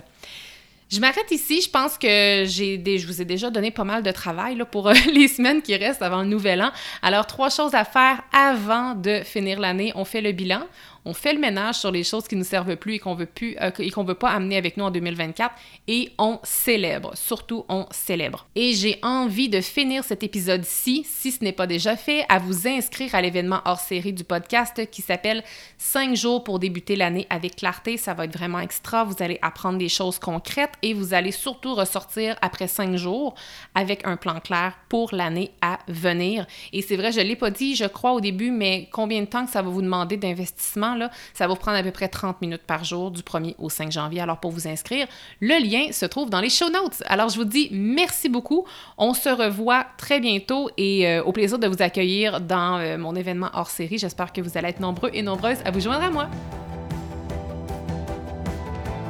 Je 0.90 1.02
m'arrête 1.02 1.30
ici. 1.32 1.62
Je 1.62 1.70
pense 1.70 1.98
que 1.98 2.08
je 2.08 3.08
vous 3.08 3.22
ai 3.22 3.26
déjà 3.26 3.50
donné 3.50 3.72
pas 3.72 3.84
mal 3.84 4.04
de 4.04 4.12
travail 4.12 4.62
pour 4.72 4.88
euh, 4.88 4.94
les 5.14 5.28
semaines 5.28 5.62
qui 5.62 5.76
restent 5.76 6.02
avant 6.02 6.22
le 6.22 6.28
nouvel 6.28 6.62
an. 6.62 6.72
Alors, 7.02 7.28
trois 7.28 7.50
choses 7.50 7.76
à 7.76 7.84
faire 7.84 8.22
avant 8.32 8.96
de 8.96 9.22
finir 9.24 9.60
l'année. 9.60 9.92
On 9.96 10.06
fait 10.06 10.22
le 10.22 10.32
bilan, 10.32 10.62
on 11.08 11.14
fait 11.14 11.34
le 11.34 11.40
ménage 11.40 11.76
sur 11.76 11.90
les 11.90 12.04
choses 12.04 12.28
qui 12.28 12.36
ne 12.36 12.42
nous 12.42 12.46
servent 12.46 12.76
plus 12.76 12.96
et 12.96 13.00
qu'on 13.00 13.16
veut 13.16 13.26
plus 13.26 13.56
euh, 13.62 13.72
et 13.80 13.90
qu'on 13.92 14.04
veut 14.04 14.14
pas 14.14 14.30
amener 14.30 14.58
avec 14.58 14.76
nous 14.76 14.84
en 14.84 14.92
2024 14.92 15.56
et 15.88 16.12
on 16.18 16.40
célèbre, 16.44 17.16
surtout 17.16 17.66
on 17.70 17.86
célèbre. 17.92 18.48
Et 18.56 18.74
j'ai 18.74 19.00
envie 19.02 19.48
de 19.48 19.62
finir 19.62 20.04
cet 20.04 20.22
épisode-ci, 20.24 21.06
si 21.08 21.32
ce 21.32 21.44
n'est 21.44 21.54
pas 21.54 21.66
déjà 21.66 21.96
fait, 21.96 22.26
à 22.28 22.40
vous 22.40 22.68
inscrire 22.68 23.16
à 23.16 23.22
l'événement 23.22 23.62
hors 23.64 23.80
série 23.80 24.12
du 24.12 24.26
podcast 24.26 24.90
qui 24.92 25.02
s'appelle 25.02 25.44
5 25.78 26.16
jours 26.16 26.44
pour 26.44 26.60
débuter 26.60 26.98
l'année 26.98 27.26
avec 27.30 27.56
clarté. 27.56 27.96
Ça 27.96 28.14
va 28.14 28.26
être 28.26 28.38
vraiment 28.38 28.60
extra. 28.60 29.06
Vous 29.06 29.16
allez 29.20 29.40
apprendre 29.42 29.78
des 29.78 29.90
choses 29.90 30.20
concrètes 30.20 30.74
et 30.82 30.94
vous 30.94 31.14
allez 31.14 31.32
surtout 31.32 31.74
ressortir 31.74 32.36
après 32.42 32.68
5 32.68 32.98
jours 32.98 33.34
avec 33.76 34.06
un 34.06 34.18
plan 34.18 34.42
clair 34.42 34.74
pour 34.90 35.16
l'année 35.16 35.52
à 35.62 35.80
venir. 35.88 36.46
Et 36.74 36.82
c'est 36.82 36.98
vrai, 36.98 37.14
je 37.14 37.22
l'ai 37.22 37.38
pas 37.38 37.52
dit, 37.52 37.76
je 37.76 37.86
crois 37.86 38.12
au 38.12 38.20
début, 38.20 38.52
mais 38.52 38.90
combien 38.92 39.22
de 39.22 39.28
temps 39.28 39.46
que 39.46 39.52
ça 39.52 39.62
va 39.62 39.70
vous 39.70 39.82
demander 39.82 40.18
d'investissement 40.18 40.97
ça 41.34 41.46
va 41.48 41.54
vous 41.54 41.60
prendre 41.60 41.78
à 41.78 41.84
peu 41.84 41.92
près 41.92 42.08
30 42.08 42.42
minutes 42.42 42.64
par 42.66 42.84
jour 42.84 43.12
du 43.12 43.22
1er 43.22 43.56
au 43.58 43.70
5 43.70 43.92
janvier. 43.92 44.22
Alors 44.22 44.40
pour 44.40 44.52
vous 44.52 44.68
inscrire, 44.68 45.08
le 45.42 45.64
lien 45.64 45.92
se 45.92 46.06
trouve 46.06 46.30
dans 46.30 46.42
les 46.42 46.50
show 46.50 46.70
notes. 46.70 47.04
Alors 47.06 47.30
je 47.30 47.38
vous 47.38 47.46
dis 47.46 47.70
merci 47.72 48.30
beaucoup. 48.30 48.66
On 48.98 49.14
se 49.14 49.30
revoit 49.30 49.86
très 49.98 50.20
bientôt 50.20 50.70
et 50.78 51.08
euh, 51.08 51.24
au 51.24 51.32
plaisir 51.32 51.60
de 51.60 51.68
vous 51.68 51.82
accueillir 51.82 52.42
dans 52.42 52.80
euh, 52.80 52.98
mon 52.98 53.16
événement 53.16 53.50
hors 53.54 53.70
série. 53.70 53.98
J'espère 53.98 54.34
que 54.34 54.42
vous 54.42 54.58
allez 54.58 54.70
être 54.70 54.80
nombreux 54.80 55.12
et 55.14 55.22
nombreuses 55.22 55.60
à 55.66 55.72
vous 55.72 55.80
joindre 55.80 56.04
à 56.04 56.10
moi. 56.10 56.30